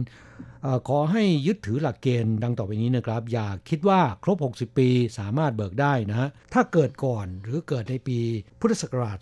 [0.88, 4.89] ขอให้ยึดถือหลักเกณฑ์ดังต่อไปนี้นะครับ อย่าคิดว่าครบ 60 ปี
[5.20, 8.20] สามารถเบิกได้นะฮะถ้าเกิดก่อนหรือเกิดในปี
[8.60, 9.18] พุทธศักราช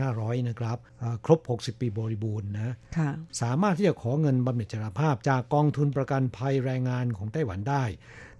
[0.00, 3.10] 2500 นะครับเอ่อครบ 60 ปีบริบูรณ์นะค่ะ
[3.42, 7.84] สามารถที่จะขอเงินบำเหน็จชราภาพจากกองทุนประกันภัยแรงงานของไต้หวันได้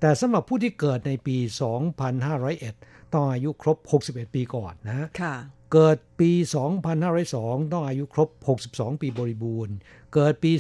[0.00, 1.36] แต่สำหรับผู้ที่เกิดในปี
[2.26, 3.76] 2501 ต้องอายุครบ
[4.08, 5.34] 61 ปีก่อนนะค่ะ
[5.72, 6.30] เกิดปี
[7.02, 8.28] 2502 ต้องอายุครบ
[8.66, 9.74] 62 ปีบริบูรณ์
[10.14, 10.52] เกิดปี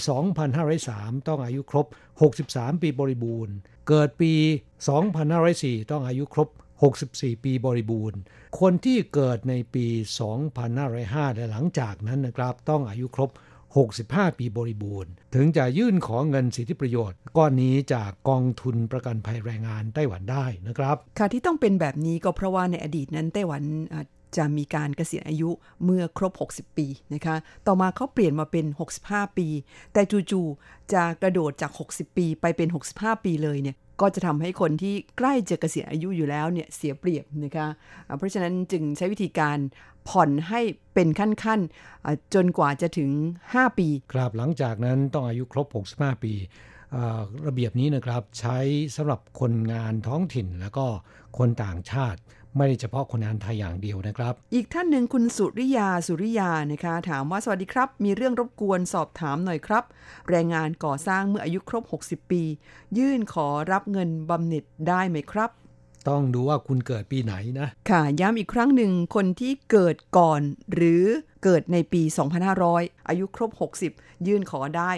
[0.60, 1.86] 2503 ต้องอายุครบ
[2.34, 3.54] 63 ปีบริบูรณ์
[3.88, 4.32] เกิดปี
[5.12, 6.48] 2504 ต้องอายุครบ
[6.92, 8.18] 64 ปีบริบูรณ์
[8.60, 9.86] คนที่เกิดในปี
[10.62, 13.30] 2505 และหลังจากนั้นนะครับต้องอายุครบ
[13.84, 23.62] 65 ปีบริบูรณ์ ถึงจะยื่นขอเงินสิทธิประโยชน์ ก้อนนี้จากกองทุนประกันภัยแรงงานไต้หวันได้นะครับ ค่ะที่ต้องเป็นแบบนี้ก็เพราะว่าในอดีตนั้นไต้หวัน
[24.36, 25.50] จะมีการเกษียณอายุ
[25.84, 28.66] เมื่อครบ 60 ปีนะคะ ต่อมาเขาเปลี่ยนมาเป็น
[29.02, 29.48] 65 ปี
[29.92, 37.68] แต่จู่ๆจะกระโดดจาก 60 ปีไปเป็น 65 ปีเลยเนี่ยก็จะทำให้คนที่ใกล้จะเกษียณอายุอยู่แล้วเนี่ยเสียเปรียบนะคะ
[38.16, 39.58] เพราะฉะนั้นจึงใช้วิธีการ
[40.08, 40.60] ผ่อนให้
[40.94, 43.10] เป็นขั้นๆ จนกว่าจะถึง
[43.46, 45.66] 5 ปี ครับหลังจากนั้นต้องอายุครบ
[45.96, 46.32] 65 ปี
[46.94, 48.58] อ่าระเบียบนี้นะครับใช้
[48.96, 50.86] สำหรับคนงานท้องถิ่นแล้วก็
[51.38, 52.20] คนต่างชาติ
[52.56, 59.84] ไม่ได้เฉพาะคนงานไทยอย่างเดียวนะครับ อีกท่านหนึ่งคุณสุริยาสุริยานะคะ ถามว่าสวัสดีครับ มีเรื่องรบกวนสอบถามหน่อยครับ
[60.30, 62.42] แรงงานก่อสร้างเมื่ออายุครบ 60 ปี
[62.98, 65.50] ยื่นขอรับเงินบำเหน็จได้ไหมครับ
[66.08, 70.40] ต้องดูว่าคุณเกิดปีไหนนะ ค่ะ ย้ำอีกครั้งหนึ่งคนที่เกิดก่อน
[70.74, 71.04] หรือ
[71.42, 72.02] เกิดในปี
[72.56, 73.50] 2500 อายุครบ
[73.88, 74.90] 60 ยื่นขอได้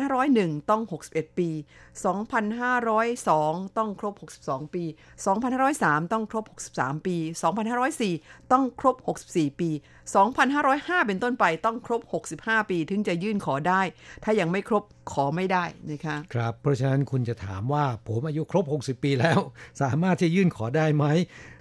[0.00, 1.50] 2501 ต้อง 61 ปี
[2.82, 4.84] 2502 ต้องครบ 62 ปี
[5.48, 6.44] 2503 ต้องครบ
[6.76, 7.16] 63 ปี
[7.84, 8.96] 2504 ต้องครบ
[9.28, 9.70] 64 ปี
[10.38, 12.00] 2505 เป็นต้นไปต้องครบ
[12.36, 13.82] 65 ปี ถึงจะยื่นขอได้
[14.24, 19.40] ถ้ายังไม่ครบขอไม่ได้นะคะครับเพราะฉะนั้นคุณจะถามว่าผมอายุครบ 60 ปีแล้ว
[19.82, 21.06] สามารถที่จะยื่นขอได้ไหม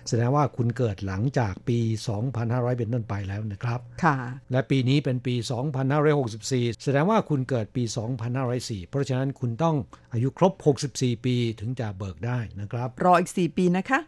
[0.08, 1.80] แสดงว่าคุณเกิดหลังจากปี
[2.30, 4.16] 2500 เป็นต้นไปแล้วนะครับ ค่ะ
[4.52, 5.36] และปีนี้เป็นปี
[6.10, 7.84] 2564 แสดงว่าคุณเกิดปี
[8.38, 9.76] 2504 เพราะฉะนั้นคุณต้อง
[10.14, 10.54] อายุครบ
[10.89, 13.99] 64 ปีถึงจะเบิกได้นะครับ รออีก 4 ปีนะคะ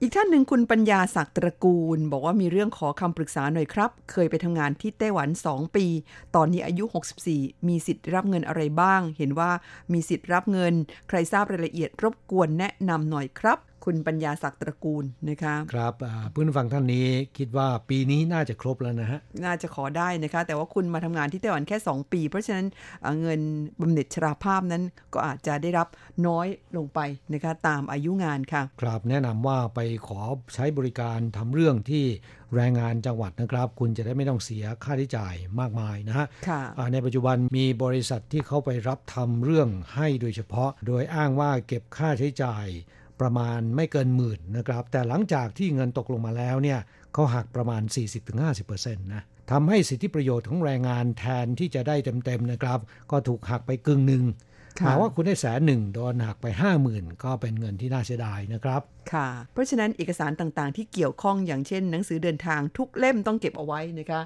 [0.00, 5.86] อีกท่านหนึ่งคุณปัญญาศักดิ์ตระกูล บอกว่ามีเรื่องขอคำปรึกษาหน่อยครับ เคยไปทำงานที่ไต้หวัน 2 ปี
[6.34, 6.84] ตอนนี้อายุ
[7.26, 9.50] 64 มีสิทธิ์รับเงินอะไรบ้าง เห็นว่า
[9.92, 10.74] มีสิทธิ์รับเงิน
[11.08, 17.06] ใครทราบรายละเอียดรบกวนแนะนำหน่อยครับ คุณปัญญาศักดิ์ตระกูลนะคะครับอ่าเพื่อนฟังท่านนี้
[17.38, 22.66] คิดว่าปีนี้น่าจะครบแล้วนะฮะน่าจะขอได้นะคะ แต่ว่าคุณมาทำงานที่ไต้หวันแค่ 2 ปี เพราะฉะนั้น
[23.02, 23.40] เอ่อเงิน
[23.80, 24.82] บำเหน็จชราภาพนั้น
[25.14, 25.88] ก็อาจจะได้รับ
[26.26, 27.00] น้อยลงไป
[27.32, 30.20] นะคะตามอายุงานค่ะ ครับแนะนำว่าไปขอ
[30.54, 32.04] ใช้บริการทำเรื่องที่
[32.54, 42.68] แรงงานจังหวัดนะครับ คุณจะได้ไม่ต้องเสียค่าใช้จ่ายมากมายนะฮะค่ะอ่าในปัจจุบันมีบริษัทที่เขาไปรับทำเรื่องให้โดยเฉพาะ โดยอ้างว่าเก็บค่าใช้จ่าย
[43.20, 46.78] ประมาณไม่เกินหมื่นนะครับ แต่หลังจากที่เงินตกลงมาแล้วเนี่ย
[47.12, 47.82] เขาหักประมาณ
[48.42, 52.78] 40-50%นะทำให้สิทธิประโยชน์ของแรงงานแทนที่จะได้เต็มๆนะครับ
[53.10, 54.24] ก็ถูกหักไปกึ่งหนึ่ง
[54.80, 58.82] ค่ะหากว่าคุณได้แสนหนึ่งโดนหักไปห้าหมื่นก็เป็นเงินที่น่าเสียดายนะครับ
[59.12, 64.20] ค่ะ เพราะฉะนั้นเอกสารต่างๆ ที่เกี่ยวข้องอย่างเช่น หนังสือเดินทางทุกเล่มต้องเก็บเอาไว้นะคะ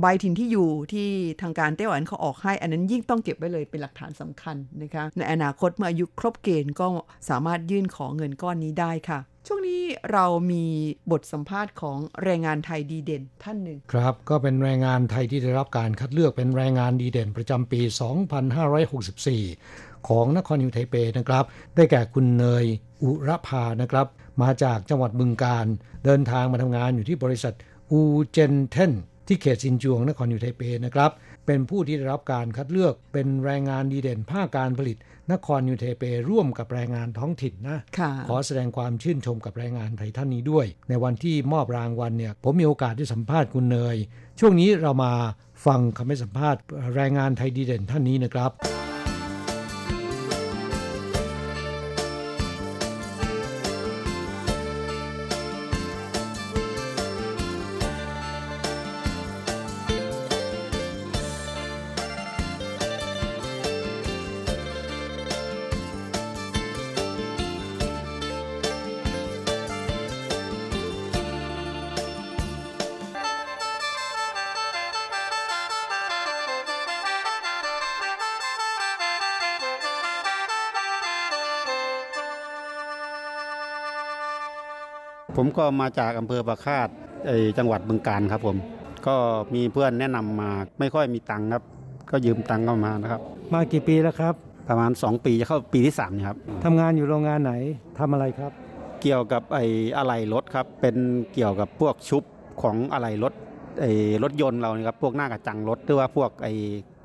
[0.00, 1.08] ใบถิ่นที่อยู่ที่
[1.42, 6.86] ทางการไต้หวันเขาออกให้ อันนั้นยิ่งต้องเก็บไว้เลยเป็นหลักฐานสำคัญนะคะ ในอนาคตเมื่ออายุครบเกณฑ์ก็
[7.28, 10.64] สามารถยื่นขอเงินก้อนนี้ได้ค่ะช่วงนี้เรามี
[11.10, 17.80] บทสัมภาษณ์ของแรงงานไทยดีเด่นท่านหนึ่ง ครับ ก็เป็นแรงงานไทยที่ได้รับการคัดเลือกเป็นแรงงานดีเด่นประจำปี
[19.08, 21.44] 2564 ของนครนิวไทเปนะครับ
[21.74, 22.64] ได้แก่คุณเนย
[23.02, 24.06] อุรภานะครับ
[24.42, 25.66] มาจากจังหวัดบึงกาฬ
[26.04, 27.54] เดินทางมาทำงานอยู่ที่บริษัท
[27.90, 28.92] อูเจนเทน
[29.28, 31.10] ที่เขตซินจวงนครนิวไทเปนะครับ
[31.46, 34.96] เป็นผู้ที่ได้รับการคัดเลือกเป็นแรงงานดีเด่นภาคการผลิต
[35.32, 43.96] นครนิวไทเปร่วมกับแรงงานท้องถิ่นนะค่ะขอแสดงความชื่นชมกับแรงงานไทยท่านนี้ด้วย ในวันที่มอบรางวัลเนี่ยผมมีโอกาสได้สัมภาษณ์คุณเนย
[44.40, 45.12] ช่วงนี้เรามา
[45.66, 46.60] ฟังคำให้สัมภาษณ์
[46.94, 48.77] แรงงานไทยดีเด่นท่านนี้นะครับ
[85.70, 86.88] มก็มาจากอำเภอประคาต
[87.26, 88.56] ไอ้จังหวัดบึงการครับผม
[89.06, 89.16] ก็
[89.54, 91.64] มีเพื่อนแนะนำมาไม่ค่อยมีตังค์ครับ
[92.10, 93.20] ก็ยืมตังค์เข้ามานะครับ
[93.52, 94.34] มากี่ปีแล้วครับ
[94.68, 97.52] ประมาณ 2 ปีจะเข้าปีที่3เนี่ยครับทำงานอยู่โรงงานไหน
[97.98, 98.52] ทำอะไรครับ
[99.02, 99.64] เกี่ยวกับไอ้
[99.96, 100.96] อะไหล่รถครับ เป็น
[101.34, 102.22] เกี่ยวกับพวกชุบ
[102.62, 103.32] ของอะไหล่รถ
[103.80, 103.92] ไอ้
[104.22, 106.52] รถยนต์เราเนี่ยครับพวกหน้ากระจังรถหรือว่าพวกไอ้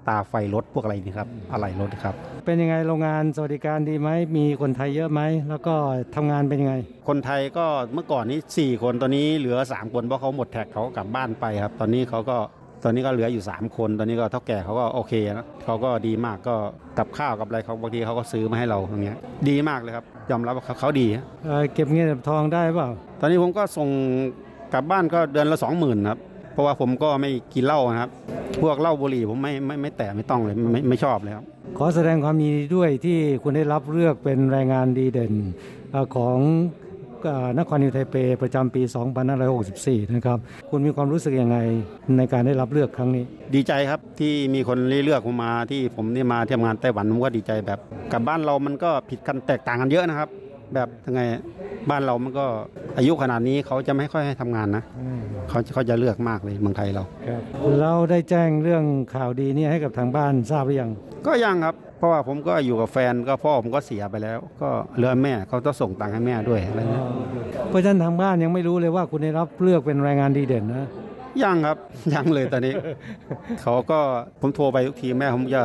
[0.07, 5.73] ตาไฟรถพวกอะไรนี่ครับอะไหล่รถครับเป็นยังไงโรงงานสวัสดิการดีไหมมีคนไทยเยอะไหมแล้วก็
[6.15, 6.75] ทำงานเป็นยังไง
[7.07, 12.37] คนไทยก็เมื่อก่อนนี้ 4 คนตอนนี้เหลือ 3 คนเพราะเขาหมดแท็กเขาก็กลับบ้านไปครับ ตอนนี้เขาก็
[12.83, 16.55] ตอนนี้ก็เหลืออยู่ 3 คน ตอนนี้ก็เท่าแก่เขาก็โอเคนะเขาก็ดีมากก็
[16.97, 19.17] กับข้าวกับอะไรเขาบางทีเขาก็ซื้อมาให้เราอย่างเงี้ย
[19.49, 22.89] ดีมากเลยครับยอมรับว่าเขาเขาดีฮะเอ่อเก็บเงินเก็บทองได้เปล่า
[23.19, 23.89] ตอนนี้ผมก็ส่ง
[24.73, 26.19] กลับบ้านก็เดือนละสองหมื่นครับ
[26.53, 28.09] เพราะว่าผมก็ไม่กินเหล้านะครับ
[28.61, 31.45] พวกเหล้าบุหรี่ผมไม่ไม่ไม่แตะไม่ต้องเลยไม่ไม่ชอบเลยครับ
[31.77, 35.33] ขอแสดงความยินดีด้วยที่คุณได้รับเลือกเป็นแรงงานดีเด่น
[35.91, 36.37] เอ่อของ
[37.59, 38.81] นครนิวไทเปประจำปี
[39.47, 40.39] 2564 นะครับ
[40.69, 41.57] คุณมีความรู้สึกยังไง
[42.17, 43.23] ในการได้รับเลือกครั้งนี้
[43.55, 47.79] ดีใจครับที่มีคนเลือกผมมาที่ผมนี่มาทำงานไต้หวันผมก็ดีใจแบบ
[48.11, 50.29] กับบ้านเรามันก็ผิดกันแตกต่างกันเยอะนะครับ
[50.75, 51.21] แบบยังไง
[51.89, 52.45] บ้านเรามันก็
[52.97, 54.83] อายุขนาดนี้เขาจะไม่ค่อยให้ทำงานนะ
[55.49, 57.03] เขาเขาจะเลือกมากเลยเมืองไทยเรา
[57.79, 58.83] เราได้แจ้งเรื่อง
[59.15, 60.91] ข่าวดีนี้ให้กับทางบ้านทราบหรือยัง
[61.27, 67.05] ก็ยังครับ เพราะว่าผมก็อยู่กับแฟนก็พ่อผมก็เสียไปแล้ว ก็เหลือแม่เขาต้องส่งตังค์ให้แม่ด้วยอะไรเงี้ย
[67.69, 70.87] เพราะฉะนั้นทางบ้านยังไม่รู้เลยว่าคุณได้รับเลือกเป็นแรงงานดีเด่นนะ
[71.43, 71.77] ยังครับ
[72.13, 72.73] ยังเลยตอนนี้
[73.61, 73.99] เขาก็
[74.41, 75.63] ผมโทรไปทุกทีแม่ผมจะ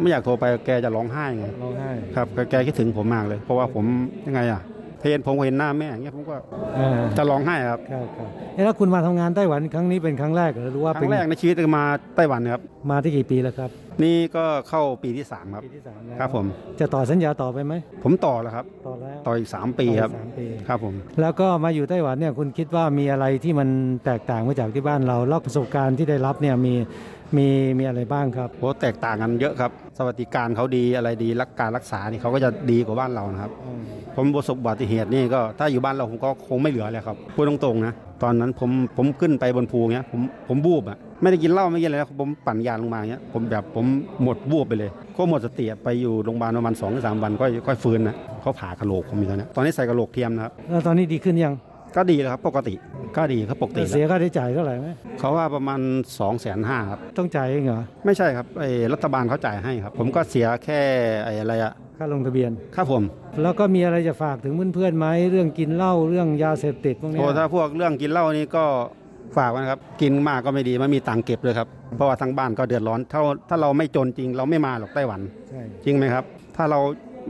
[0.00, 3.84] ไม่อยากโทรไปแกจะร้องไห้ไงร้องไห้ครับแกคิดถึงผมมากเลย เพราะว่าผม
[4.26, 4.62] ยังไงอะ
[5.00, 6.36] เพนผมเห็นหน้าแม่อย่างเงี้ยผมก็
[6.76, 11.84] เออจะร้องไห้ครับครับครับเอ๊ะแล้วคุณมาทำงานไต้หวันครั้งนี้เป็นครั้งแรกหรือว่าคเป็รั้นงแรกในชีวิตมา
[12.16, 13.70] ไต้หวันครับ มาที่กี่ปีแล้วครับ
[14.04, 15.62] นี่ก็เข้าปีที่สามครับ
[16.20, 16.46] ครับผม
[16.80, 17.74] จะต่อสัญญาต่อไปไหม
[18.04, 23.68] ผมต่อแล้วครับต่อแล้วต่ออีกสามปีครับต่ออีกสามปีครับผมแล้วก็มาอยู่ไต้หวันเนี่ยคุณคิดว่ามีอะไรที่มัน
[24.04, 26.74] แตกต่างมาจากที่บ้านเราแล้วประสบการณ์ที่ได้รับเนี่ยมี
[27.36, 33.52] มีมีอะไรบ้างครับโหแตกต่างกันเยอะครับ สวัสดิการเขาดีอะไรดีรักการรักษานี่เขาก็จะดีกว่าบ้านเรานะครับ
[34.16, 43.84] ผมประสบอุบัติเหตุนี่ก็ถ้าอยู่บ้านเราผมก็คงไม่เหลือเลยครับพูดตรงๆนะตอนนั้นผมผมขึ้นไปบนภูเงี้ยผมผมบูบอะไม่ได้กินเหล้าไม่กินอะไรนะผมปั่นยาลงมาเงี้ยผมแบบผม
[44.22, 51.54] หมดบูบไปเลย ก็หมดสติไปอยู่โรงพยาบาลประมาณสองถึงสามวันก็ค่อยฟื้นนะเขาผ่ากระโหลกผมอยู่ตอนนี้ตอนนี้ใส่กระโหลกเทียมนะครับแล้วตอนนี้ดีขึ้นยัง
[51.96, 52.74] ก็ดีแล้วครับปกติ
[53.16, 54.86] ก็ดีครับปกติเสียแล้วค่าใช้จ่ายเท่าไหร่ไหม
[55.18, 60.80] เขาว่าประมาณ2องแสนห้าครับต้องจ่ายเองเหรอไม่ใช่ครับไอ้รัฐบาลเขาจ่ายให้ครับ ผมก็เสียแค่
[61.24, 63.02] ไอ้อะไรอะค่าลงทะเบียนครับผม
[63.42, 68.64] แล้วก็มีอะไรจะฝากถึงเพื่อนๆไหมเรื่องกินเหล้าเรื่องยาเสพติดพวกเนี้โอ้ยถ้าพวกเรื่องกินเหล้านี่ก็
[69.36, 75.20] ฝากไว้นะครับกินมากก็ไม่ดีไม่มีตังค์เก็บเลยครับเพราะว่าทั้งบ้านก็เดือดร้อนถ้าถ้าเราไม่จนจริง เราไม่มาหรอกไต้หวัน
[75.50, 76.24] ใช่จริงไหมครับ
[76.56, 76.80] ถ้าเรา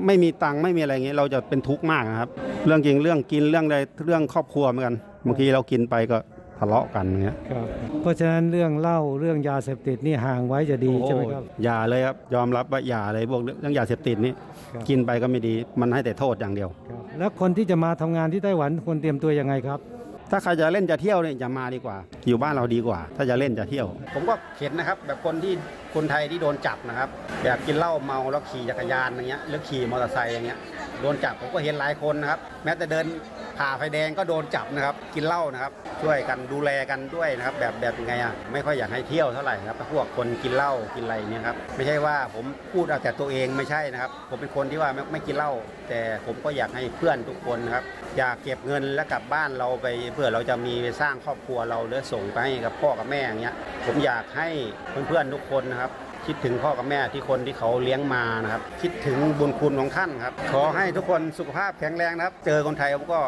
[0.07, 2.30] ไม่มีตังค์ไม่มีอะไรอย่างเงี้ยเราจะเป็นทุกข์มากนะครับ
[2.66, 4.95] เรื่องจริงเรื่องกินเรื่องอะไรเรื่องครอบครัวเหมือนกัน
[5.26, 6.18] บางทีเรากินไปก็
[6.59, 7.66] ทะเลาะกันอย่างเงี้ยครับ
[8.01, 14.32] เพราะฉะนั้นเรื่องเหล้าเรื่องยาเสพติดนี่ห่างไว้จะดีใช่ไหมครับอย่าเลยครับยอมรับว่าอย่าเลยพวกเรื่องยาเสพติดนี่
[14.74, 16.68] ครับกินไปก็ไม่ดีมันให้แต่โทษอย่างเดียว
[17.18, 19.78] แล้วคนที่จะมาทำงานที่ไต้หวันควรเตรียมตัวยังไงครับ
[20.30, 21.97] ถ้าใครจะเล่นจะเที่ยวเนี่ยอย่ามาดีกว่า
[22.28, 25.53] อยู่บ้านเราดีกว่า ถ้าจะเล่นจะเที่ยว ผมก็เห็นนะครับ แบบคนที่
[25.95, 27.09] คนไทยที่โดนจับนะครับ
[27.43, 30.59] แบบกินเหล้าเมาแล้วขี่จักรยานอย่างเงี้ยหรือขี่มอเตอร์ไซค์อย่างเงี้ย
[31.01, 33.07] โดนจับผมก็เห็นหลายคนนะครับ แม้แต่เดิน
[33.59, 35.72] ผ่าไฟแดงก็โดนจับนะครับ กินเหล้านะครับ
[36.03, 45.53] ช่วยกันดูแลกันด้วยนะครับ แบบแบบยังไงอะไม่ค่อยอยากให้เที่ยวเท่าไหร่นะครับพวกคนกินเหล้ากินอะไรเนี่ยครับไม่ใช่ว่าผมพูดเอาแต่ตัวเองไม่ใช่นะครับ ผมเป็นคนที่ว่าไม่ไม่กินเหล้า
[45.88, 47.84] แต่ผมก็อยากให้เพื่อนทุกคนนะครับ
[48.18, 53.55] อยากเก็บเงินแล้วกลับบ้านเราไปเพื่อเราจะมีไปสร้างครอบครัวเราหรือส่งไปให้กับพ่อกับแม่อย่างเงี้ย
[53.86, 54.49] ผมอยากให้
[55.09, 55.82] เพื่อนๆทุกคนนะครับ
[56.27, 63.20] คิดถึงพ่อกับแม่ที่คนที่เขาเลี้ยงมานะครับ คิดถึงบุญคุณของท่านครับ ขอให้ทุกคนสุขภาพแข็งแรงนะครับ เจอคนไทยผมก็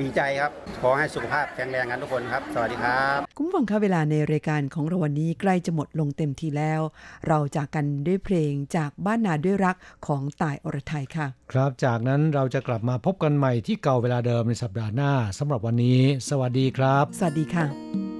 [0.00, 6.80] ดีใจครับ ขอให้สุขภาพแข็งแรงกันทุกคนครับ สวัสดีครับ คุณผู้ฟังคะเวลาในรายการของเราวันนี้ใกล้จะหมดลงเต็มทีแล้ว
[7.26, 9.76] เราจากกันด้วยเพลงจากบ้านนาด้วยรัก
[10.06, 18.19] ของต่ายอรไทยค่ะ ครับจากนั้นเราจะกลับมาพบกันใหม่ที่เก่าเวลาเดิมในสัปดาห์หน้าสำหรับวันนี้ สวัสดีครับ สวัสดีค่ะ